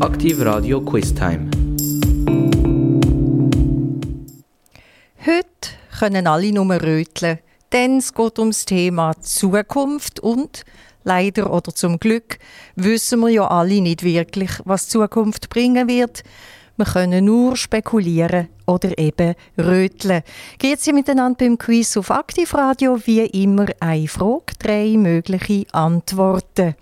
Aktiv 0.00 0.40
Radio 0.42 0.80
Quiz 0.80 1.12
Time. 1.12 1.50
Heute 5.26 5.70
können 5.98 6.28
alle 6.28 6.52
nur 6.52 6.80
röteln, 6.80 7.40
denn 7.72 7.96
es 7.98 8.14
geht 8.14 8.38
ums 8.38 8.64
Thema 8.64 9.20
Zukunft 9.20 10.20
und 10.20 10.64
leider 11.02 11.52
oder 11.52 11.74
zum 11.74 11.98
Glück 11.98 12.38
wissen 12.76 13.18
wir 13.20 13.30
ja 13.30 13.48
alle 13.48 13.80
nicht 13.80 14.04
wirklich, 14.04 14.50
was 14.64 14.88
Zukunft 14.88 15.48
bringen 15.48 15.88
wird. 15.88 16.22
Wir 16.78 16.84
können 16.84 17.24
nur 17.24 17.56
spekulieren 17.56 18.46
oder 18.64 18.96
eben 18.96 19.34
röteln. 19.58 20.22
Geht 20.58 20.80
Sie 20.80 20.92
miteinander 20.92 21.38
beim 21.40 21.58
Quiz 21.58 21.96
auf 21.96 22.12
Aktivradio 22.12 23.00
wie 23.04 23.26
immer 23.26 23.66
eine 23.80 24.06
Frage, 24.06 24.54
drei 24.60 24.94
mögliche 24.96 25.66
Antworten. 25.72 26.76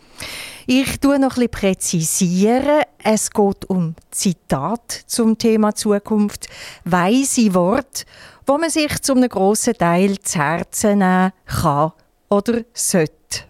Ich 0.67 1.01
tue 1.01 1.19
noch 1.19 1.39
ein 1.39 1.49
präzisieren. 1.49 2.83
Es 3.03 3.31
geht 3.31 3.65
um 3.71 3.95
Zitat 4.11 5.05
zum 5.07 5.39
Thema 5.39 5.75
Zukunft, 5.75 6.47
weise 6.85 7.55
Wort, 7.55 8.05
wo 8.45 8.59
man 8.59 8.69
sich 8.69 9.01
zu 9.01 9.15
einem 9.15 9.31
grossen 9.31 9.75
Teil 9.79 10.19
zu 10.19 10.39
Herzen 10.39 10.99
nehmen 10.99 11.33
kann 11.47 11.93
oder 12.29 12.61
sollte. 12.75 13.47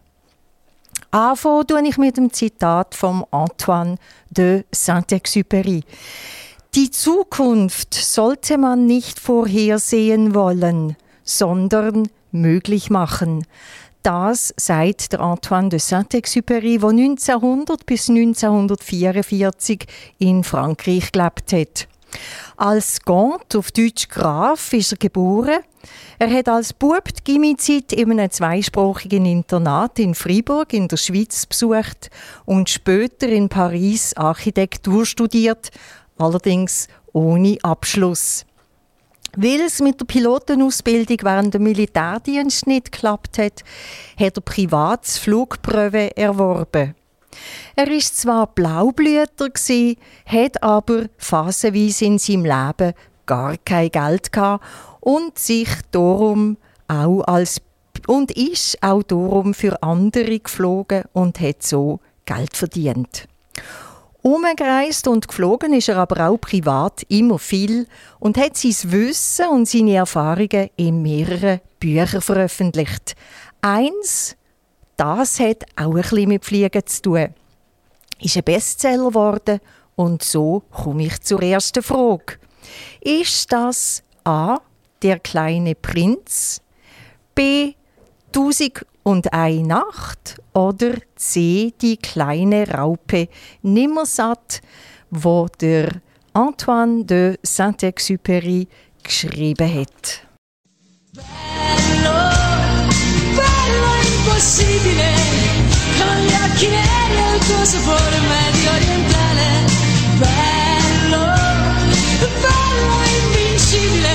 Anfangen 1.16 1.66
tue 1.66 1.88
ich 1.88 1.96
mit 1.96 2.18
dem 2.18 2.30
Zitat 2.30 2.94
von 2.94 3.24
Antoine 3.30 3.96
de 4.28 4.64
Saint-Exupéry. 4.70 5.82
Die 6.74 6.90
Zukunft 6.90 7.94
sollte 7.94 8.58
man 8.58 8.84
nicht 8.84 9.18
vorhersehen 9.18 10.34
wollen, 10.34 10.94
sondern 11.24 12.10
möglich 12.32 12.90
machen. 12.90 13.46
Das 14.02 14.52
sagt 14.58 15.14
der 15.14 15.20
Antoine 15.20 15.70
de 15.70 15.78
Saint-Exupéry, 15.78 16.80
der 16.80 16.90
1900 16.90 17.86
bis 17.86 18.10
1944 18.10 19.86
in 20.18 20.44
Frankreich 20.44 21.12
gelebt 21.12 21.50
hat. 21.54 21.88
Als 22.58 23.02
Gant, 23.02 23.54
auf 23.54 23.70
Deutsch 23.70 24.08
Graf, 24.08 24.72
ist 24.72 24.92
er 24.92 24.96
geboren. 24.96 25.60
Er 26.18 26.30
hat 26.30 26.48
als 26.48 26.72
Bub 26.72 27.04
die 27.04 27.22
Gimizeit 27.22 27.92
in 27.92 28.12
einem 28.12 28.30
zweisprachigen 28.30 29.26
Internat 29.26 29.98
in 29.98 30.14
Fribourg 30.14 30.72
in 30.72 30.88
der 30.88 30.96
Schweiz 30.96 31.44
besucht 31.44 32.08
und 32.46 32.70
später 32.70 33.28
in 33.28 33.50
Paris 33.50 34.14
Architektur 34.14 35.04
studiert, 35.04 35.70
allerdings 36.16 36.88
ohne 37.12 37.58
Abschluss. 37.62 38.46
Weil 39.36 39.60
es 39.60 39.82
mit 39.82 40.00
der 40.00 40.06
Pilotenausbildung 40.06 41.18
während 41.24 41.52
dem 41.52 41.64
Militärdienst 41.64 42.66
nicht 42.66 42.90
geklappt 42.90 43.36
hat, 43.36 43.64
hat 44.18 44.38
er 44.38 44.40
privat 44.40 45.04
Flugprüfe 45.04 46.16
erworben. 46.16 46.94
Er 47.74 47.90
ist 47.90 48.18
zwar 48.18 48.46
Blaublüter 48.48 49.48
hat 50.26 50.62
aber 50.62 51.06
phasenweise 51.18 52.04
in 52.04 52.18
seinem 52.18 52.44
Leben 52.44 52.94
gar 53.26 53.56
kein 53.58 53.90
Geld 53.90 54.32
gehabt 54.32 54.64
und 55.00 55.38
sich 55.38 55.68
darum 55.90 56.56
auch 56.88 57.22
als 57.22 57.60
und 58.06 58.30
ist 58.32 58.82
auch 58.82 59.02
darum 59.02 59.54
für 59.54 59.82
andere 59.82 60.38
geflogen 60.38 61.04
und 61.12 61.40
hat 61.40 61.62
so 61.62 62.00
Geld 62.24 62.56
verdient. 62.56 63.26
Umgereist 64.22 65.06
und 65.06 65.28
geflogen 65.28 65.72
ist 65.72 65.88
er 65.88 65.98
aber 65.98 66.28
auch 66.28 66.38
privat 66.38 67.04
immer 67.08 67.38
viel 67.38 67.86
und 68.18 68.36
hat 68.36 68.56
sein 68.56 68.90
Wissen 68.90 69.48
und 69.48 69.68
seine 69.68 69.94
Erfahrungen 69.94 70.68
in 70.76 71.00
mehreren 71.02 71.60
Büchern 71.78 72.20
veröffentlicht. 72.20 73.14
Eins, 73.60 74.36
das 74.96 75.40
hat 75.40 75.64
auch 75.76 75.94
ein 75.94 76.02
bisschen 76.02 76.28
mit 76.28 76.44
Fliegen 76.44 76.86
zu 76.86 77.02
tun. 77.02 77.34
Ist 78.20 78.36
ein 78.36 78.44
Bestseller 78.44 79.08
geworden 79.08 79.60
und 79.94 80.22
so 80.22 80.62
komme 80.70 81.04
ich 81.06 81.20
zur 81.20 81.42
ersten 81.42 81.82
Frage. 81.82 82.38
Ist 83.00 83.52
das 83.52 84.02
A. 84.24 84.58
Der 85.02 85.18
kleine 85.18 85.74
Prinz, 85.74 86.62
B. 87.34 87.74
Tausend 88.32 88.84
und 89.02 89.32
eine 89.32 89.62
Nacht 89.62 90.36
oder 90.54 90.94
C. 91.14 91.72
Die 91.80 91.98
kleine 91.98 92.68
Raupe 92.68 93.28
Nimmersatt, 93.62 94.62
wo 95.10 95.46
der 95.60 96.00
Antoine 96.32 97.04
de 97.04 97.38
Saint-Exupéry 97.42 98.66
geschrieben 99.02 99.74
hat. 99.74 100.26
Impossibile, 104.36 105.14
con 105.96 106.14
gli 106.18 106.34
occhi 106.44 106.68
neri 106.68 107.16
e 107.16 107.36
il 107.36 107.46
tuo 107.46 107.64
sapore 107.64 108.20
medio 108.20 108.70
orientale. 108.70 109.64
Bello, 110.18 111.24
bello 112.42 113.00
invincibile, 113.24 114.14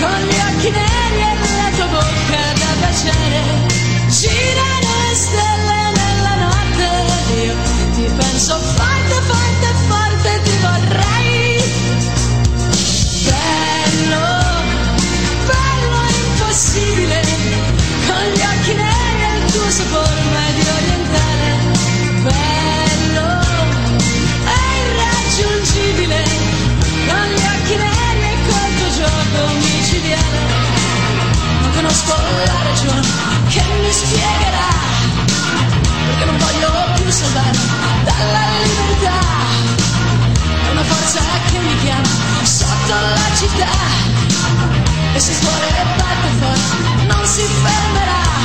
con 0.00 0.20
gli 0.22 0.38
occhi 0.40 0.70
neri 0.70 1.20
e 1.20 1.36
la 1.54 1.70
tua 1.76 1.84
bocca 1.84 2.52
da 2.54 2.74
baciare. 2.80 3.65
La 32.46 32.62
ragione 32.62 33.06
che 33.48 33.62
mi 33.82 33.92
spiegherà 33.92 34.68
perché 36.06 36.24
non 36.24 36.38
voglio 36.38 36.70
più 36.94 37.10
salvare 37.10 37.58
dalla 38.04 38.44
libertà. 38.62 39.18
È 40.66 40.70
una 40.70 40.84
forza 40.84 41.20
che 41.50 41.58
mi 41.58 41.76
chiama 41.82 42.08
sotto 42.42 42.94
la 42.94 43.36
città 43.36 43.68
e 45.14 45.18
se 45.18 45.32
il 45.32 45.38
cuore 45.38 45.84
batte 45.96 46.28
forte 46.40 47.04
non 47.06 47.26
si 47.26 47.42
fermerà. 47.42 48.35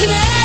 can 0.00 0.37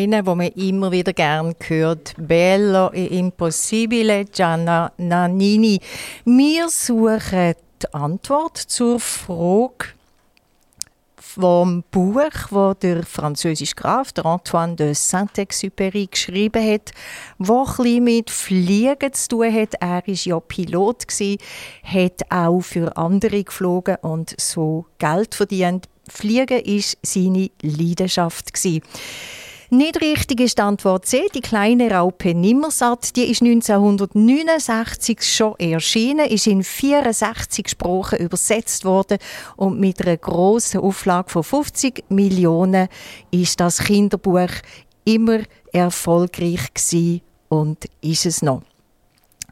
Eine, 0.00 0.24
wo 0.24 0.34
man 0.34 0.46
immer 0.52 0.90
wieder 0.90 1.12
gern 1.12 1.54
hört, 1.68 2.14
Bello 2.16 2.90
e 2.90 3.18
Impossibile, 3.18 4.24
Gianna 4.24 4.90
Nannini. 4.96 5.78
Wir 6.24 6.70
suchen 6.70 7.52
die 7.82 7.92
Antwort 7.92 8.56
zur 8.56 8.98
Frage 8.98 9.88
vom 11.16 11.84
Buch, 11.90 12.30
wo 12.48 12.72
der 12.72 13.02
französische 13.02 13.74
Graf, 13.74 14.12
der 14.12 14.24
Antoine 14.24 14.74
de 14.74 14.94
Saint-Exupéry, 14.94 16.08
geschrieben 16.10 16.66
hat, 16.66 16.92
wo 17.36 17.66
ein 17.66 18.02
mit 18.02 18.30
Fliegen 18.30 19.12
zu 19.12 19.28
tun 19.28 19.52
hat. 19.54 19.74
Er 19.80 20.02
war 20.02 20.02
ja 20.06 20.40
Pilot, 20.40 21.04
hat 21.84 22.22
auch 22.30 22.60
für 22.62 22.96
andere 22.96 23.44
geflogen 23.44 23.96
und 24.00 24.34
so 24.40 24.86
Geld 24.96 25.34
verdient. 25.34 25.90
Fliegen 26.08 26.64
war 26.64 26.84
seine 27.02 27.50
Leidenschaft. 27.60 28.50
Nicht 29.72 30.00
richtig 30.00 30.40
ist 30.40 30.58
die 30.58 30.62
Antwort 30.62 31.06
C. 31.06 31.28
Die 31.32 31.40
kleine 31.40 31.92
Raupe 31.92 32.34
Nimmersatt, 32.34 33.14
die 33.14 33.30
ist 33.30 33.40
1969 33.40 35.22
schon 35.22 35.54
erschienen, 35.60 36.26
ist 36.26 36.48
in 36.48 36.64
64 36.64 37.68
Sprachen 37.68 38.18
übersetzt 38.18 38.84
worden 38.84 39.18
und 39.56 39.78
mit 39.78 40.04
einer 40.04 40.16
grossen 40.16 40.80
Auflage 40.80 41.30
von 41.30 41.44
50 41.44 42.02
Millionen 42.08 42.88
ist 43.30 43.60
das 43.60 43.78
Kinderbuch 43.78 44.50
immer 45.04 45.38
erfolgreich 45.72 46.74
gewesen 46.74 47.20
und 47.48 47.84
ist 48.00 48.26
es 48.26 48.42
noch. 48.42 48.62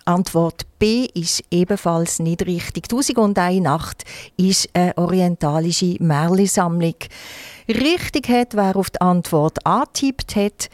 Antwort 0.08 0.62
B 0.78 1.06
ist 1.12 1.42
ebenfalls 1.50 2.18
nicht 2.18 2.46
richtig. 2.46 2.88
«Tausend 2.88 3.18
und 3.18 3.38
eine 3.38 3.60
Nacht» 3.60 4.04
ist 4.38 4.70
eine 4.72 4.96
orientalische 4.96 5.96
Märchensammlung. 6.02 6.94
Richtig 7.68 8.30
hat, 8.30 8.54
wer 8.54 8.74
auf 8.76 8.88
die 8.88 9.02
Antwort 9.02 9.66
A 9.66 9.84
tippt 9.84 10.34
hat. 10.34 10.70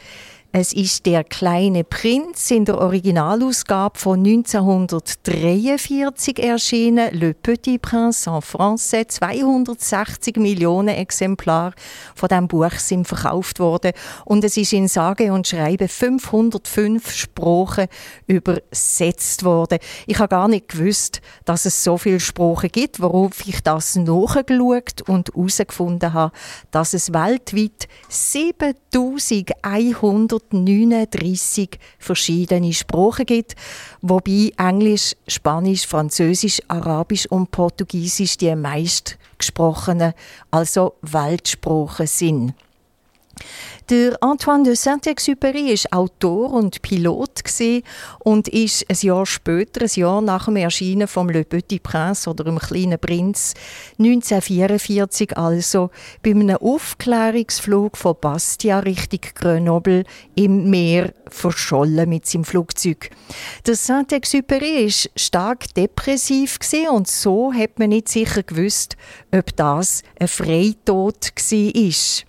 Es 0.57 0.71
ist 0.71 1.05
«Der 1.05 1.25
kleine 1.25 1.83
Prinz» 1.83 2.49
in 2.49 2.63
der 2.63 2.77
Originalausgabe 2.77 3.99
von 3.99 4.19
1943 4.19 6.41
erschienen. 6.41 7.09
«Le 7.11 7.33
Petit 7.33 7.81
Prince» 7.81 8.29
en 8.29 8.41
français. 8.41 9.09
260 9.09 10.37
Millionen 10.37 10.95
Exemplare 10.95 11.73
von 12.15 12.29
diesem 12.29 12.47
Buch 12.47 12.71
sind 12.71 13.05
verkauft 13.05 13.59
worden. 13.59 13.91
Und 14.23 14.45
es 14.45 14.55
ist 14.55 14.71
in 14.71 14.87
sage 14.87 15.33
und 15.33 15.45
schreibe 15.45 15.89
505 15.89 17.11
Sprachen 17.11 17.87
übersetzt 18.25 19.43
worden. 19.43 19.79
Ich 20.07 20.19
habe 20.19 20.29
gar 20.29 20.47
nicht 20.47 20.69
gewusst, 20.69 21.19
dass 21.43 21.65
es 21.65 21.83
so 21.83 21.97
viele 21.97 22.21
Sprachen 22.21 22.69
gibt, 22.71 23.01
worauf 23.01 23.45
ich 23.45 23.61
das 23.61 23.97
nachgeschaut 23.97 25.01
und 25.05 25.31
herausgefunden 25.35 26.13
habe, 26.13 26.31
dass 26.71 26.93
es 26.93 27.11
weltweit 27.11 27.89
7139 30.51 31.79
verschiedene 31.99 32.73
Sprachen 32.73 33.25
gibt, 33.25 33.55
wobei 34.01 34.51
Englisch, 34.57 35.15
Spanisch, 35.27 35.85
Französisch, 35.85 36.61
Arabisch 36.67 37.25
und 37.27 37.51
Portugiesisch 37.51 38.37
die 38.37 38.55
meist 38.55 39.17
gesprochenen, 39.37 40.13
also 40.51 40.95
Weltsprachen 41.01 42.07
sind. 42.07 42.53
Der 43.89 44.17
Antoine 44.23 44.63
de 44.63 44.73
Saint-Exupéry 44.73 45.71
ist 45.71 45.93
Autor 45.93 46.51
und 46.51 46.81
Pilot 46.81 47.43
und 48.23 48.47
ist 48.47 48.89
ein 48.89 48.97
Jahr 48.99 49.27
später, 49.27 49.83
ein 49.83 49.91
Jahr 49.93 50.21
nach 50.21 50.45
dem 50.45 50.55
Erscheinen 50.55 51.07
vom 51.07 51.29
Le 51.29 51.43
Petit 51.43 51.83
Prince 51.83 52.27
oder 52.27 52.45
dem 52.45 52.57
kleinen 52.57 52.97
Prinz 52.97 53.53
1944 53.99 55.37
also 55.37 55.91
bei 56.23 56.31
einem 56.31 56.57
Aufklärungsflug 56.57 57.95
von 57.95 58.15
Bastia 58.19 58.79
Richtung 58.79 59.19
Grenoble 59.35 60.03
im 60.33 60.67
Meer 60.71 61.13
verschollen 61.29 62.09
mit 62.09 62.25
seinem 62.25 62.43
Flugzeug. 62.43 63.11
Der 63.67 63.75
Saint-Exupéry 63.75 64.85
ist 64.85 65.11
stark 65.15 65.71
depressiv 65.75 66.57
und 66.89 67.07
so 67.07 67.53
hat 67.53 67.77
man 67.77 67.89
nicht 67.89 68.09
sicher 68.09 68.41
gewusst, 68.41 68.97
ob 69.31 69.55
das 69.55 70.01
ein 70.19 70.27
Freitod 70.27 71.27
war. 71.35 72.25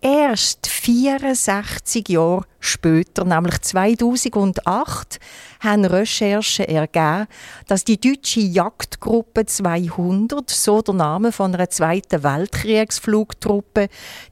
Erst 0.00 0.68
64 0.68 2.08
Jahre 2.08 2.44
später, 2.60 3.24
nämlich 3.24 3.60
2008, 3.62 5.18
haben 5.58 5.84
Recherchen 5.84 6.66
ergeben, 6.66 7.26
dass 7.66 7.82
die 7.82 8.00
deutsche 8.00 8.38
Jagdgruppe 8.38 9.46
200, 9.46 10.48
so 10.48 10.82
der 10.82 10.94
Name 10.94 11.32
von 11.32 11.52
einer 11.52 11.68
zweiten 11.68 12.22
Weltkriegsflugtruppe, 12.22 13.88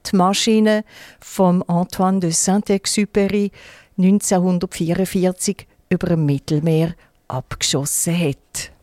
die 0.07 0.17
Maschine 0.17 0.85
von 1.19 1.65
Antoine 1.65 2.21
de 2.21 2.31
Saint-Exupéry 2.31 3.51
1944 3.99 5.67
über 5.89 6.07
dem 6.07 6.27
Mittelmeer 6.27 6.95
abgeschossen 7.27 8.17
hat. 8.17 8.76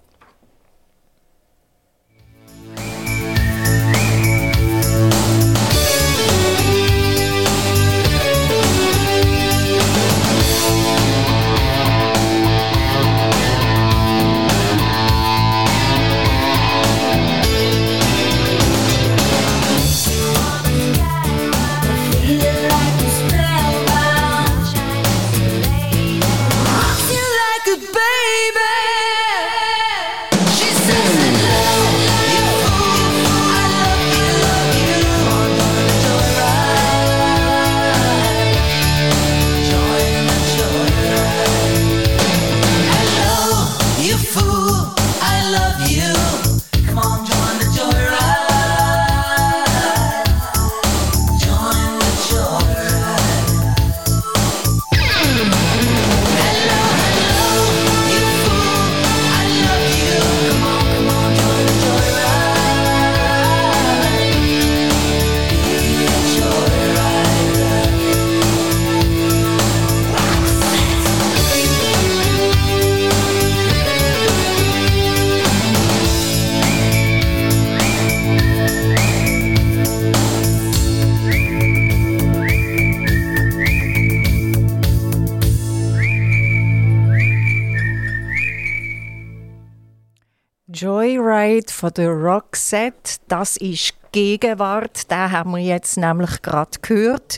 Joyride 91.53 91.71
von 91.71 91.93
der 91.93 92.09
Roxette, 92.09 93.19
das 93.27 93.57
ist 93.57 93.93
Gegenwart, 94.11 95.11
da 95.11 95.29
haben 95.29 95.51
wir 95.51 95.59
jetzt 95.59 95.97
nämlich 95.97 96.41
gerade 96.41 96.79
gehört. 96.81 97.37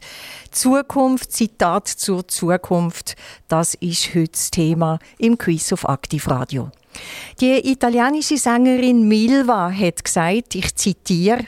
Zukunft, 0.51 1.33
Zitat 1.33 1.87
zur 1.87 2.25
Zukunft, 2.27 3.15
das 3.49 3.73
ist 3.75 4.15
heute 4.15 4.31
das 4.31 4.51
Thema 4.51 4.99
im 5.17 5.37
Quiz 5.37 5.73
auf 5.73 5.87
Aktivradio. 5.87 6.71
Die 7.41 7.71
italienische 7.71 8.37
Sängerin 8.37 9.05
Milva 9.07 9.69
hat 9.69 10.03
gesagt, 10.03 10.55
ich 10.55 10.73
zitiere, 10.75 11.45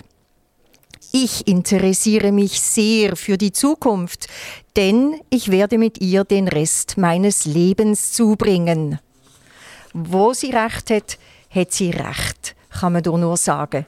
ich 1.13 1.47
interessiere 1.47 2.33
mich 2.33 2.59
sehr 2.59 3.15
für 3.15 3.38
die 3.38 3.53
Zukunft, 3.53 4.27
denn 4.75 5.21
ich 5.29 5.51
werde 5.51 5.77
mit 5.77 6.01
ihr 6.01 6.25
den 6.25 6.50
Rest 6.50 6.97
meines 6.97 7.45
Lebens 7.45 8.12
zubringen. 8.12 9.00
Wo 9.93 10.33
sie 10.33 10.51
recht 10.51 10.89
hat, 10.89 11.17
hat 11.57 11.73
sie 11.73 11.89
recht, 11.89 12.55
kann 12.69 12.93
man 12.93 13.03
doch 13.03 13.17
nur 13.17 13.35
sagen. 13.37 13.85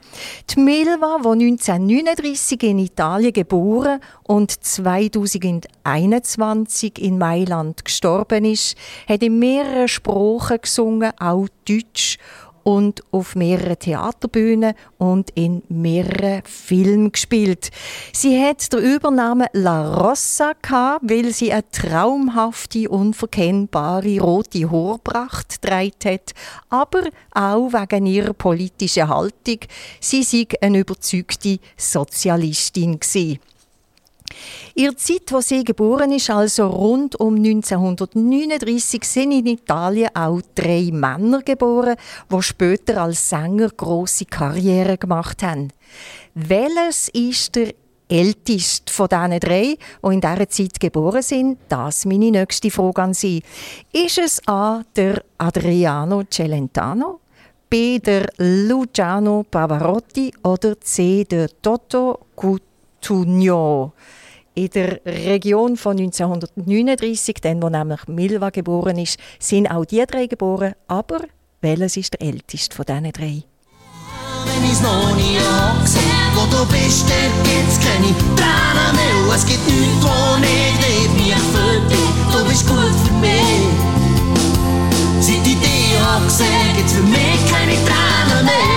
Die 0.50 0.60
Milva, 0.60 1.18
die 1.22 1.46
1939 1.46 2.62
in 2.64 2.80
Italien 2.80 3.32
geboren 3.32 4.00
und 4.24 4.50
2021 4.50 6.98
in 6.98 7.16
Mailand 7.18 7.84
gestorben 7.84 8.44
ist, 8.44 8.76
hat 9.08 9.22
in 9.22 9.38
mehreren 9.38 9.86
Sprachen 9.88 10.60
gesungen, 10.60 11.12
auch 11.18 11.46
Deutsch 11.66 12.18
und 12.64 13.02
auf 13.10 13.34
mehreren 13.36 13.78
Theaterbühnen 13.78 14.74
und 14.98 15.30
in 15.34 15.62
mehreren 15.68 16.42
Filmen 16.44 17.12
gespielt. 17.12 17.70
Sie 18.12 18.40
hat 18.42 18.72
den 18.72 18.80
Übernamen 18.80 19.48
La 19.52 19.94
Rossa 19.94 20.52
gehabt, 20.60 21.08
weil 21.08 21.32
sie 21.32 21.52
eine 21.52 21.68
traumhafte, 21.70 22.88
unverkennbare 22.88 24.20
rote 24.20 24.70
Haarpracht 24.70 25.62
getragen 25.62 25.92
hat, 26.04 26.32
aber 26.68 27.04
auch 27.32 27.72
wegen 27.72 28.06
ihrer 28.06 28.32
politischen 28.32 29.08
Haltung. 29.08 29.58
Sie 30.00 30.22
sei 30.22 30.46
eine 30.60 30.80
überzeugte 30.80 31.58
Sozialistin 31.76 33.00
gewesen. 33.00 33.38
Ihre 34.74 34.96
Zeit, 34.96 35.30
wo 35.30 35.40
sie 35.40 35.64
geboren 35.64 36.12
ist, 36.12 36.30
also 36.30 36.66
rund 36.68 37.18
um 37.18 37.34
1939, 37.36 39.04
sind 39.04 39.32
in 39.32 39.46
Italien 39.46 40.10
auch 40.14 40.40
drei 40.54 40.90
Männer 40.92 41.42
geboren, 41.42 41.96
die 42.32 42.42
später 42.42 43.02
als 43.02 43.28
Sänger 43.28 43.68
große 43.68 44.26
Karriere 44.26 44.96
gemacht 44.96 45.42
haben. 45.42 45.68
Welches 46.34 47.08
ist 47.08 47.56
der 47.56 47.74
älteste 48.08 48.92
von 48.92 49.08
diesen 49.08 49.40
drei, 49.40 49.76
die 50.04 50.14
in 50.14 50.20
dieser 50.20 50.48
Zeit 50.48 50.80
geboren 50.80 51.22
sind? 51.22 51.58
Das 51.68 51.98
ist 51.98 52.06
meine 52.06 52.30
nächste 52.30 52.70
Frage 52.70 53.02
an 53.02 53.14
Sie. 53.14 53.42
Ist 53.92 54.18
es 54.18 54.40
A. 54.46 54.82
der 54.96 55.22
Adriano 55.38 56.24
Celentano, 56.24 57.20
B. 57.68 57.98
der 57.98 58.26
Luciano 58.38 59.44
Pavarotti 59.48 60.32
oder 60.42 60.80
C. 60.80 61.24
der 61.24 61.48
Toto 61.62 62.26
Cutugno? 62.34 63.92
In 64.54 64.70
der 64.70 65.00
Region 65.04 65.76
von 65.76 65.98
1939, 65.98 67.36
dann, 67.42 67.62
wo 67.62 67.68
nämlich 67.68 68.06
Milva 68.08 68.50
geboren 68.50 68.98
ist, 68.98 69.18
sind 69.38 69.70
auch 69.70 69.84
die 69.84 70.04
drei 70.06 70.26
geboren. 70.26 70.74
Aber 70.88 71.20
welches 71.60 71.96
ist 71.96 72.14
der 72.14 72.22
älteste 72.22 72.74
von 72.74 72.84
diesen 72.84 73.12
drei? 73.12 73.42
Wenn 74.44 74.64
ich's 74.70 74.80
noch 74.80 75.14
nie 75.16 75.38
gesehen, 75.82 76.30
wo 76.34 76.44
du 76.50 76.64
bist, 76.72 77.08
der 77.08 77.30
gibt's 77.44 77.78
keine 77.78 78.12
Tränen 78.36 78.96
mehr. 78.96 79.34
Es 79.34 79.46
gibt 79.46 79.66
nichts, 79.66 80.02
wo 80.02 80.36
nicht 80.38 80.80
lebt, 80.80 81.14
mich 81.16 81.34
für 81.52 81.80
dich. 81.88 81.98
Du 82.32 82.48
bist 82.48 82.66
gut 82.66 82.94
für 83.06 83.14
mich. 83.14 83.68
Seit 85.20 85.46
ich 85.46 85.60
dich 85.60 85.98
hab 86.00 86.24
gesehen, 86.24 86.76
gibt's 86.76 86.94
für 86.94 87.02
mich 87.02 87.40
keine 87.50 87.74
Tränen 87.84 88.44
mehr. 88.46 88.69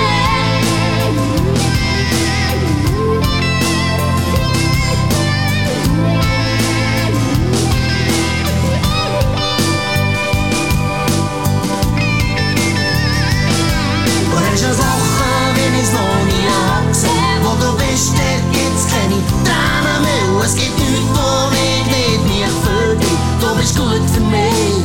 Es 20.43 20.55
gibt 20.55 20.77
nichts, 20.77 21.07
wo 21.13 21.49
ich 21.55 21.85
nicht 21.87 22.23
mich 22.25 22.45
für 22.63 22.95
dich. 22.95 23.17
Du 23.39 23.55
bist 23.55 23.77
gut 23.77 24.03
für 24.13 24.19
mich. 24.19 24.83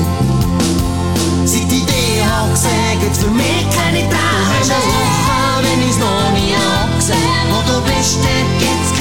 Seit 1.45 1.73
ich 1.73 1.85
dich 1.85 2.23
hab 2.25 2.51
gesehen, 2.51 3.01
gibt's 3.01 3.19
für 3.19 3.31
mich 3.31 3.67
keine 3.75 4.01
Tränen. 4.07 4.11
Du 4.11 4.59
hast 4.59 4.71
eine 4.71 4.83
Woche, 4.87 5.63
wenn 5.63 5.89
ich's 5.89 5.99
noch 5.99 6.31
nie 6.33 6.55
hab 6.55 6.95
gesehen. 6.97 7.47
Wo 7.51 7.59
du 7.67 7.81
bist, 7.83 8.19
dort 8.23 8.51
gibt's 8.59 8.98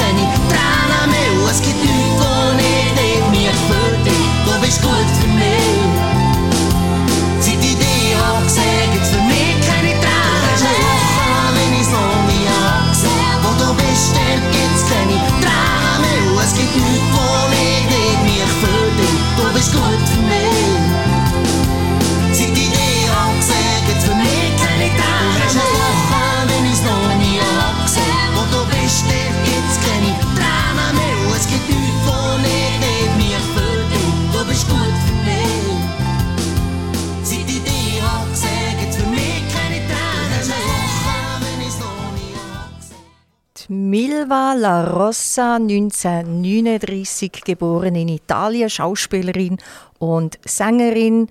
Milva 43.69 44.53
La 44.53 44.81
Rossa 44.85 45.55
1939 45.57 47.43
geboren 47.43 47.95
in 47.95 48.07
Italien, 48.07 48.69
Schauspielerin 48.69 49.57
und 49.99 50.39
Sängerin, 50.45 51.27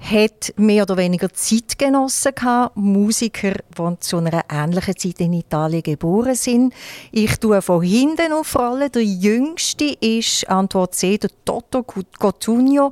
hat 0.00 0.52
mehr 0.56 0.82
oder 0.82 0.96
weniger 0.96 1.32
Zeitgenossen 1.32 2.34
gehabt, 2.34 2.76
Musiker, 2.76 3.52
die 3.52 4.00
zu 4.00 4.16
einer 4.16 4.42
ähnlichen 4.50 4.96
Zeit 4.96 5.20
in 5.20 5.34
Italien 5.34 5.84
geboren 5.84 6.34
sind. 6.34 6.74
Ich 7.12 7.36
tue 7.36 7.62
von 7.62 7.82
hinten 7.82 8.32
auf 8.32 8.56
Rolle. 8.56 8.90
Der 8.90 9.04
jüngste 9.04 9.96
ist 10.00 10.48
Antwort 10.48 10.96
C, 10.96 11.18
der 11.18 11.30
Toto 11.44 11.84
Cotugno 11.84 12.90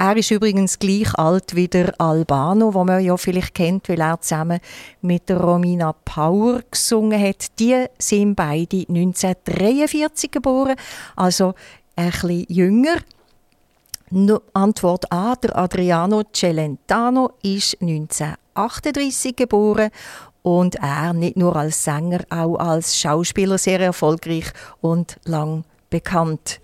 er 0.00 0.16
ist 0.16 0.30
übrigens 0.30 0.78
gleich 0.78 1.12
alt 1.16 1.56
wie 1.56 1.66
der 1.66 1.92
Albano, 2.00 2.72
wo 2.72 2.84
man 2.84 3.04
ja 3.04 3.16
vielleicht 3.16 3.54
kennt, 3.54 3.88
weil 3.88 4.00
er 4.00 4.20
zusammen 4.20 4.60
mit 5.00 5.28
der 5.28 5.40
Romina 5.40 5.92
Power 5.92 6.60
gesungen 6.70 7.20
hat. 7.20 7.58
Die 7.58 7.84
sind 7.98 8.36
beide 8.36 8.86
1943 8.88 10.30
geboren, 10.30 10.76
also 11.16 11.54
ein 11.96 12.12
bisschen 12.12 12.46
jünger. 12.48 12.98
Antwort 14.52 15.10
A, 15.12 15.34
der 15.34 15.56
Adriano 15.56 16.22
Celentano 16.32 17.32
ist 17.42 17.76
1938 17.82 19.34
geboren 19.34 19.90
und 20.42 20.76
er 20.76 21.12
nicht 21.12 21.36
nur 21.36 21.56
als 21.56 21.82
Sänger, 21.82 22.20
auch 22.30 22.56
als 22.56 22.96
Schauspieler 22.96 23.58
sehr 23.58 23.80
erfolgreich 23.80 24.46
und 24.80 25.18
lang 25.24 25.64
bekannt. 25.90 26.60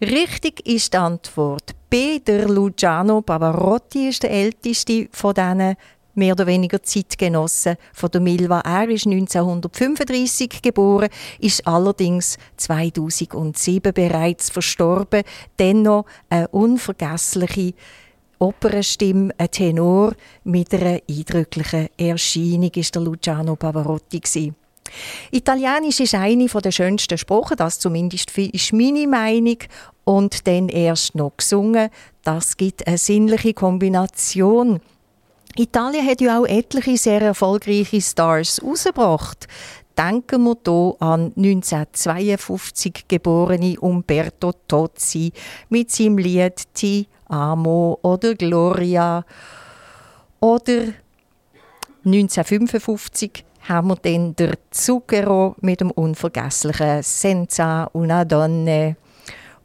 Richtig 0.00 0.66
ist 0.66 0.92
die 0.92 0.98
Antwort 0.98 1.76
Der 1.92 2.48
Luciano 2.48 3.20
Pavarotti 3.20 4.08
ist 4.08 4.22
der 4.22 4.30
älteste 4.30 5.08
von 5.12 5.34
diesen 5.34 5.76
mehr 6.14 6.32
oder 6.32 6.46
weniger 6.46 6.82
Zeitgenossen 6.82 7.76
von 7.92 8.10
der 8.10 8.22
Milva. 8.22 8.60
Er 8.60 8.88
ist 8.88 9.06
1935 9.06 10.62
geboren, 10.62 11.10
ist 11.38 11.66
allerdings 11.66 12.38
2007 12.56 13.92
bereits 13.92 14.48
verstorben. 14.48 15.22
Dennoch 15.58 16.06
eine 16.30 16.48
unvergessliche 16.48 17.74
Opernstimme, 18.38 19.34
ein 19.36 19.50
Tenor 19.50 20.14
mit 20.44 20.72
einer 20.72 20.98
eindrücklichen 21.06 21.88
Erscheinung 21.98 22.70
ist 22.74 22.94
der 22.94 23.02
Luciano 23.02 23.54
Pavarotti 23.54 24.18
gewesen. 24.18 24.61
Italienisch 25.30 26.00
ist 26.00 26.14
eine 26.14 26.46
der 26.46 26.70
schönsten 26.70 27.18
Sprachen, 27.18 27.56
das 27.56 27.78
zumindest 27.78 28.36
ist 28.36 28.72
meine 28.72 29.06
Meinung. 29.06 29.58
Und 30.04 30.46
dann 30.46 30.68
erst 30.68 31.14
noch 31.14 31.36
gesungen, 31.36 31.88
das 32.24 32.56
gibt 32.56 32.86
eine 32.86 32.98
sinnliche 32.98 33.54
Kombination. 33.54 34.80
Italien 35.56 36.06
hat 36.06 36.20
ja 36.20 36.40
auch 36.40 36.46
etliche 36.46 36.96
sehr 36.96 37.20
erfolgreiche 37.20 38.00
Stars 38.00 38.62
rausgebracht. 38.62 39.46
Denken 39.96 40.44
wir 40.44 40.56
hier 40.64 40.96
an 41.00 41.32
1952 41.36 43.04
geborene 43.06 43.78
Umberto 43.78 44.52
Tozzi 44.66 45.32
mit 45.68 45.90
seinem 45.90 46.16
Lied 46.16 46.62
Ti 46.72 47.06
amo 47.28 47.98
oder 48.02 48.34
Gloria 48.34 49.24
oder 50.40 50.94
1955 52.04 53.44
haben 53.68 53.88
wir 53.88 53.96
dann 53.96 54.34
der 54.36 54.54
Zucchero 54.70 55.54
mit 55.60 55.80
dem 55.80 55.90
unvergesslichen 55.90 57.02
Senza 57.02 57.88
una 57.92 58.24
donne. 58.24 58.96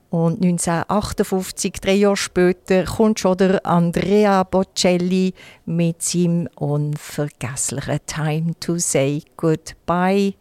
Und 0.09 0.41
1958, 0.41 1.73
drei 1.81 1.93
Jahre 1.95 2.15
später, 2.15 2.85
kommt 2.85 3.19
schon 3.19 3.37
der 3.37 3.65
Andrea 3.65 4.43
Bocelli 4.43 5.33
mit 5.65 6.01
seinem 6.01 6.47
unvergesslichen 6.55 7.99
Time 8.05 8.53
to 8.59 8.77
Say 8.77 9.23
Goodbye. 9.35 10.33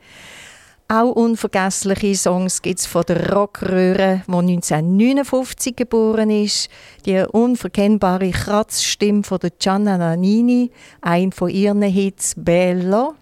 Auch 0.89 1.17
unvergessliche 1.17 2.15
Songs 2.15 2.63
gibt 2.63 2.79
es 2.79 2.87
von 2.87 3.03
der 3.09 3.33
Rockröhre, 3.33 4.23
die 4.29 4.33
1959 4.33 5.75
geboren 5.75 6.31
ist. 6.31 6.69
Die 7.05 7.19
unverkennbare 7.19 8.31
Kratzstimme 8.31 9.25
von 9.25 9.41
der 9.41 9.51
Gianna 9.51 9.99
Nannini, 9.99 10.71
ein 11.01 11.33
von 11.33 11.51
ihren 11.51 11.83
Hits 11.83 12.35
Bello. 12.37 13.15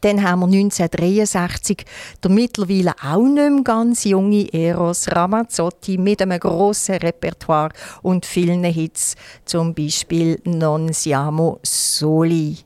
Dann 0.00 0.22
haben 0.22 0.40
wir 0.40 0.46
1963 0.46 1.84
der 2.22 2.30
mittlerweile 2.30 2.94
auch 3.02 3.22
nicht 3.22 3.50
mehr 3.50 3.62
ganz 3.62 4.04
junge 4.04 4.52
Eros 4.52 5.08
Ramazzotti 5.08 5.98
mit 5.98 6.22
einem 6.22 6.38
grossen 6.38 6.96
Repertoire 6.96 7.70
und 8.02 8.26
vielen 8.26 8.64
Hits, 8.64 9.14
zum 9.44 9.74
Beispiel 9.74 10.40
Non 10.44 10.92
siamo 10.92 11.58
soli. 11.62 12.58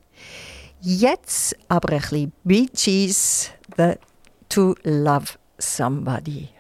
Jetzt 0.81 1.57
aber 1.69 1.95
ein 1.95 2.01
bisschen 2.01 2.33
Bee 2.45 2.67
Gees, 2.75 3.51
the 3.77 3.95
To 4.49 4.75
Love 4.85 5.33
Somebody. 5.59 6.51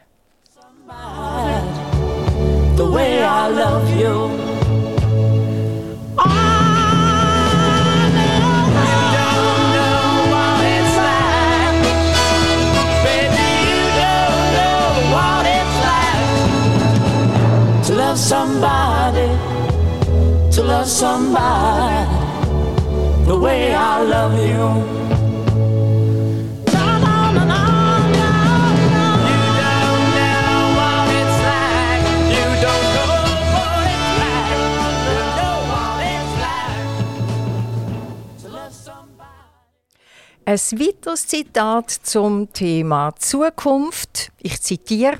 the 2.76 2.85
way 2.90 3.23
I 3.23 3.49
love 3.49 3.88
you. 3.97 4.63
Somebody, 18.25 19.28
to 20.50 20.63
love 20.63 20.89
somebody 20.89 22.08
the 23.26 23.39
way 23.39 23.75
I 23.75 24.02
love 24.02 24.39
you. 24.39 25.04
Ein 40.47 40.58
weiteres 40.58 41.26
Zitat 41.26 41.91
zum 41.91 42.52
Thema 42.52 43.15
Zukunft. 43.19 44.30
Ich 44.43 44.60
zitiere: 44.60 45.19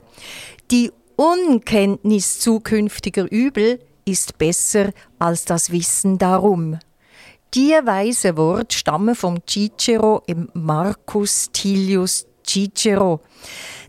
Die 0.71 0.93
Unkenntnis 1.16 2.40
zukünftiger 2.40 3.31
Übel 3.31 3.79
ist 4.05 4.37
besser 4.37 4.90
als 5.18 5.44
das 5.44 5.70
Wissen 5.70 6.18
darum. 6.18 6.79
Die 7.55 7.70
weise 7.70 8.37
Worte 8.37 8.77
stammen 8.77 9.14
vom 9.14 9.38
Cicero 9.46 10.22
im 10.27 10.48
Marcus 10.55 11.50
Tilius 11.53 12.27
Cicero. 12.44 13.20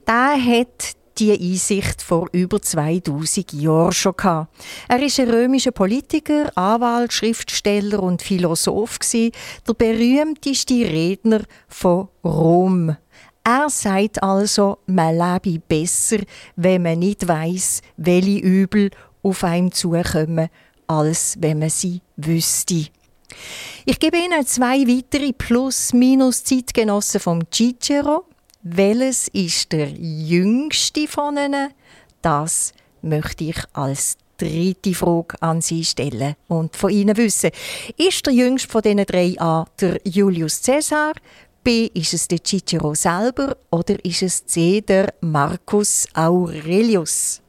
Der 0.07 0.35
hat 0.39 0.95
die 1.17 1.31
Einsicht 1.31 2.01
vor 2.03 2.27
über 2.31 2.61
2000 2.61 3.53
Jahren 3.53 3.91
schon 3.91 4.15
gehabt. 4.15 4.53
Er 4.87 5.01
ist 5.01 5.19
ein 5.19 5.29
römischer 5.29 5.71
Politiker, 5.71 6.51
Anwalt, 6.55 7.11
Schriftsteller 7.11 8.03
und 8.03 8.21
Philosoph 8.21 8.99
der 8.99 9.73
berühmteste 9.75 10.73
Redner 10.73 11.41
von 11.67 12.09
Rom. 12.23 12.95
Er 13.47 13.69
sagt 13.69 14.23
also, 14.23 14.79
man 14.87 15.19
lebe 15.19 15.59
besser, 15.59 16.17
wenn 16.55 16.81
man 16.81 16.97
nicht 16.97 17.27
weiß, 17.27 17.83
welche 17.95 18.39
Übel 18.39 18.89
auf 19.21 19.43
einem 19.43 19.71
zukommen, 19.71 20.49
als 20.87 21.37
wenn 21.39 21.59
man 21.59 21.69
sie 21.69 22.01
wüsste. 22.17 22.87
Ich 23.85 23.99
gebe 23.99 24.17
Ihnen 24.17 24.47
zwei 24.47 24.79
weitere 24.87 25.31
Plus-Minus-Zeitgenossen 25.31 27.19
vom 27.19 27.41
Cicero. 27.51 28.25
Welches 28.63 29.27
ist 29.27 29.71
der 29.71 29.91
jüngste 29.91 31.07
von 31.07 31.37
ihnen? 31.37 31.71
Das 32.23 32.73
möchte 33.03 33.43
ich 33.43 33.57
als 33.73 34.17
dritte 34.37 34.93
Frage 34.95 35.39
an 35.41 35.61
Sie 35.61 35.85
stellen 35.85 36.35
und 36.47 36.75
von 36.75 36.89
Ihnen 36.89 37.15
wissen. 37.15 37.51
Ist 37.95 38.25
der 38.25 38.33
jüngste 38.33 38.69
von 38.69 38.81
diesen 38.81 39.05
drei 39.05 39.35
A 39.39 39.65
der 39.79 39.99
Julius 40.03 40.61
Caesar? 40.63 41.13
B. 41.65 41.89
Ist 41.95 42.13
es 42.13 42.27
der 42.27 42.43
Cicero 42.43 42.93
selber? 42.93 43.57
Oder 43.71 43.95
ist 44.05 44.21
es 44.21 44.45
C. 44.45 44.81
der 44.81 45.15
Marcus 45.21 46.07
Aurelius? 46.13 47.41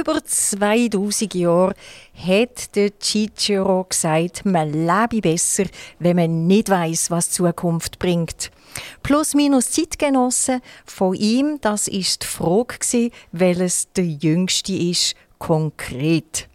Über 0.00 0.24
2000 0.24 1.34
Jahren 1.34 1.74
hat 2.14 2.74
der 2.74 2.98
Cicero 2.98 3.84
gesagt, 3.84 4.46
man 4.46 4.72
lebe 4.72 5.20
besser, 5.20 5.64
wenn 5.98 6.16
man 6.16 6.46
nicht 6.46 6.70
weiß, 6.70 7.10
was 7.10 7.28
die 7.28 7.34
Zukunft 7.34 7.98
bringt. 7.98 8.50
Plus 9.02 9.34
minus 9.34 9.70
Zeitgenossen 9.70 10.62
von 10.86 11.14
ihm, 11.14 11.58
das 11.60 11.86
ist 11.86 12.22
die 12.22 12.26
Frage 12.26 13.10
welches 13.32 13.92
der 13.92 14.06
jüngste 14.06 14.74
ist, 14.74 15.14
konkret. 15.38 16.48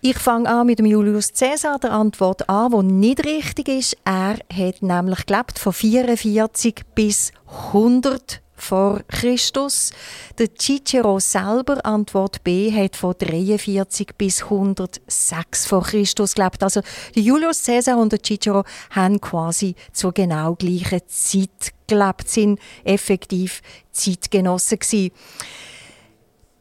Ich 0.00 0.18
fange 0.18 0.48
an 0.48 0.66
mit 0.66 0.78
dem 0.78 0.86
Julius 0.86 1.32
Caesar, 1.32 1.78
der 1.78 1.92
Antwort 1.92 2.48
an, 2.48 2.70
die 2.70 2.92
nicht 2.92 3.24
richtig 3.24 3.68
ist. 3.68 3.96
Er 4.04 4.38
hat 4.52 4.82
nämlich 4.82 5.26
gelebt 5.26 5.58
von 5.58 5.72
44 5.72 6.82
bis 6.94 7.32
100 7.72 8.42
vor 8.60 9.00
Christus. 9.08 9.90
Der 10.38 10.54
Cicero 10.54 11.18
selber, 11.18 11.84
Antwort 11.84 12.44
B, 12.44 12.72
hat 12.72 12.96
von 12.96 13.14
43 13.18 14.16
bis 14.16 14.42
106 14.44 15.66
vor 15.66 15.82
Christus 15.82 16.34
gelebt. 16.34 16.62
Also 16.62 16.80
Julius 17.14 17.64
Caesar 17.64 17.98
und 17.98 18.12
der 18.12 18.22
Cicero 18.22 18.64
haben 18.90 19.20
quasi 19.20 19.74
zur 19.92 20.12
genau 20.12 20.54
gleichen 20.54 21.00
Zeit 21.06 21.72
gelebt, 21.86 22.28
sind 22.28 22.60
effektiv 22.84 23.62
Zeitgenossen 23.92 24.78
gewesen. 24.78 25.10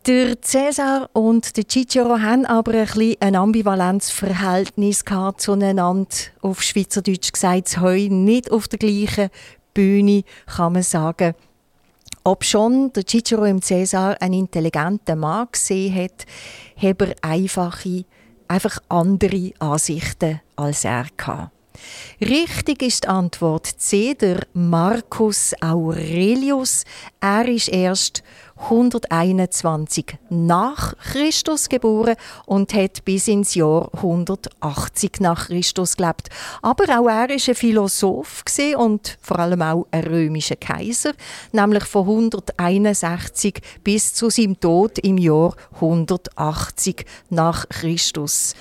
Der 0.08 0.42
Cäsar 0.42 1.10
und 1.12 1.58
der 1.58 1.68
Cicero 1.68 2.20
haben 2.22 2.46
aber 2.46 2.72
ein, 2.72 2.86
bisschen 2.86 3.18
ein 3.20 3.36
ambivalentes 3.36 4.10
Verhältnis 4.10 5.04
zueinander. 5.36 6.08
Auf 6.42 6.64
Schweizerdeutsch 6.64 7.34
gesagt, 7.34 7.82
heu 7.82 8.08
nicht 8.10 8.50
auf 8.50 8.70
der 8.70 8.80
gleichen 8.80 9.30
Bühne, 9.74 10.24
kann 10.46 10.72
man 10.72 10.84
sagen. 10.84 11.34
Ob 12.28 12.44
schon 12.44 12.92
der 12.92 13.08
Cicero 13.08 13.46
im 13.46 13.62
Cäsar 13.62 14.18
ein 14.22 14.34
intelligenter 14.34 15.16
Mann 15.16 15.48
gesehen 15.50 15.96
hat, 15.96 16.26
hat 16.76 17.02
er 17.02 17.16
einfache, 17.22 18.04
einfach 18.50 18.80
andere 18.90 19.54
Ansichten 19.60 20.42
als 20.58 20.84
er 20.84 21.06
hatte. 21.06 21.52
Richtig 22.20 22.82
ist 22.82 23.06
die 23.06 23.08
Antwort 23.08 23.68
C, 23.68 24.14
der 24.14 24.46
Marcus 24.52 25.54
Aurelius. 25.62 26.84
Er 27.22 27.48
ist 27.48 27.70
erst 27.70 28.24
121 28.58 30.18
nach 30.30 30.96
Christus 30.98 31.70
geboren 31.70 32.16
und 32.46 32.74
hat 32.74 33.06
bis 33.06 33.28
ins 33.28 33.56
Jahr 33.56 33.90
180 33.94 35.20
nach 35.20 35.48
Christus 35.48 35.98
gelebt. 35.98 36.30
Aber 36.62 37.00
auch 37.00 37.08
er 37.08 37.30
ist 37.30 37.48
ein 37.50 37.56
Philosoph 37.56 38.44
und 38.76 39.18
vor 39.22 39.40
allem 39.40 39.62
auch 39.62 39.88
ein 39.92 40.04
römischer 40.04 40.56
Kaiser, 40.56 41.14
nämlich 41.52 41.84
von 41.86 42.08
161 42.08 43.62
bis 43.84 44.14
zu 44.14 44.30
seinem 44.30 44.60
Tod 44.60 44.98
im 45.00 45.18
Jahr 45.18 45.56
180 45.76 47.06
nach 47.30 47.68
Christus. 47.70 48.56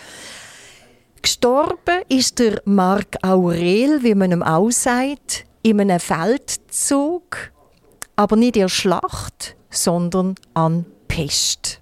Gestorben 1.23 2.03
ist 2.09 2.39
der 2.39 2.63
Mark 2.67 3.17
Aurel, 3.23 4.03
wie 4.03 4.15
man 4.15 4.31
ihm 4.31 4.43
auch 4.45 4.71
sagt, 4.71 5.45
in 5.63 5.81
einem 5.81 5.99
Feldzug, 5.99 7.51
aber 8.15 8.37
nicht 8.37 8.55
in 8.55 8.63
der 8.63 8.69
Schlacht, 8.69 9.56
sondern 9.77 10.35
an 10.55 10.87
Pest. 11.09 11.81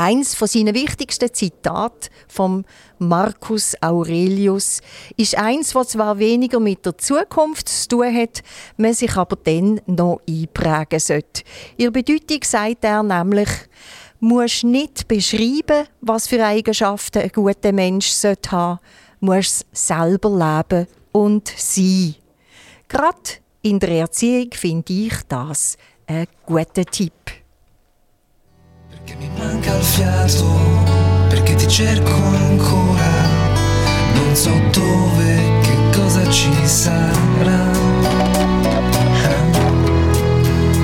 Eins 0.00 0.36
von 0.36 0.46
seinen 0.46 0.76
wichtigsten 0.76 1.34
Zitate 1.34 2.08
vom 2.28 2.64
Marcus 3.00 3.74
Aurelius 3.80 4.80
ist 5.16 5.36
eins, 5.36 5.74
was 5.74 5.88
zwar 5.88 6.20
weniger 6.20 6.60
mit 6.60 6.86
der 6.86 6.96
Zukunft 6.96 7.68
zu 7.68 7.88
tun 7.88 8.14
hat, 8.14 8.44
man 8.76 8.94
sich 8.94 9.16
aber 9.16 9.34
dann 9.34 9.80
noch 9.86 10.20
einprägen 10.28 11.00
sollte. 11.00 11.42
Ihre 11.76 11.90
Bedeutung 11.90 12.38
sagt 12.44 12.84
er 12.84 13.02
nämlich, 13.02 13.48
musst 14.20 14.62
nicht 14.62 15.08
beschreiben, 15.08 15.88
was 16.00 16.28
für 16.28 16.44
Eigenschaften 16.44 17.22
ein 17.22 17.32
guter 17.34 17.72
Mensch 17.72 18.12
haben 18.12 18.36
sollte, 18.40 18.80
musst 19.18 19.66
selber 19.72 20.30
leben 20.30 20.86
und 21.10 21.52
sein. 21.56 22.14
Gerade 22.86 23.18
in 23.62 23.80
der 23.80 23.90
Erziehung 23.90 24.50
finde 24.52 24.92
ich 24.92 25.14
das 25.28 25.76
ein 26.08 26.26
guter 26.46 26.84
Tipp. 26.86 27.28
Perché 28.88 29.14
mi 29.16 29.30
manca 29.36 29.76
il 29.76 29.82
fiato, 29.82 30.44
perché 31.28 31.54
ti 31.54 31.68
cerco 31.68 32.10
ancora, 32.10 33.26
non 34.14 34.34
so 34.34 34.50
dove, 34.72 35.60
che 35.60 35.98
cosa 35.98 36.28
ci 36.30 36.50
sarà. 36.66 37.66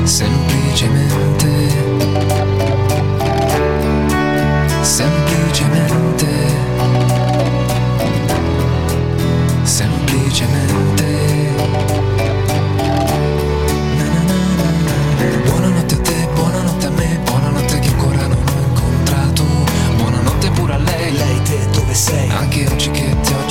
Semplicemente 0.05 1.34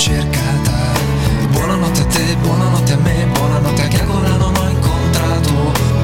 cercata. 0.04 0.92
Buonanotte 1.52 2.02
a 2.02 2.06
te, 2.06 2.36
buonanotte 2.42 2.92
a 2.92 2.98
me, 2.98 3.26
buonanotte 3.32 3.88
che 3.88 4.02
ancora 4.02 4.36
non 4.36 4.54
ho 4.54 4.70
incontrato. 4.70 5.52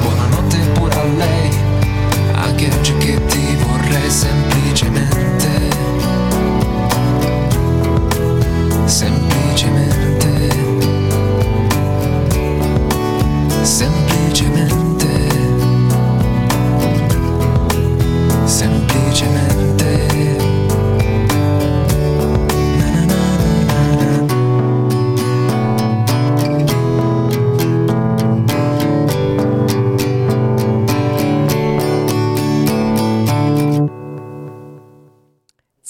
Buonanotte 0.00 0.56
pure 0.72 0.94
a 0.94 1.04
lei, 1.04 1.50
anche 2.32 2.70
oggi 2.72 2.96
che 2.96 3.22
ti 3.26 3.56
vorrei 3.56 4.10
semplicemente. 4.10 5.48
semplicemente, 8.86 10.48
semplicemente, 13.62 15.08
semplicemente. 18.46 19.49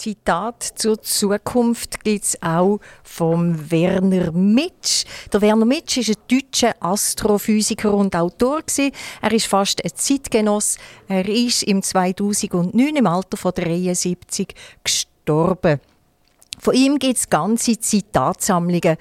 Zitat 0.01 0.63
zur 0.77 1.03
Zukunft 1.03 2.03
gibt 2.03 2.25
es 2.25 2.43
auch 2.43 2.81
vom 3.03 3.71
Werner 3.71 4.33
Mitsch. 4.33 5.05
Der 5.31 5.43
Werner 5.43 5.67
Mitsch 5.67 5.99
ist 5.99 6.09
ein 6.09 6.17
deutscher 6.27 6.75
Astrophysiker 6.81 7.93
und 7.93 8.17
Autor. 8.17 8.63
Er 9.21 9.33
ist 9.33 9.47
fast 9.47 9.85
ein 9.85 9.91
Zeitgenoss. 9.95 10.79
Er 11.07 11.29
ist 11.29 11.65
im 11.65 11.83
2009 11.83 12.97
im 12.97 13.07
Alter 13.07 13.37
von 13.37 13.53
73 13.53 14.55
gestorben. 14.83 15.81
Von 16.59 16.75
ihm 16.75 16.99
gibt 16.99 17.19
es 17.19 17.29
ganze 17.29 17.79
Zitatsammlungen. 17.79 18.97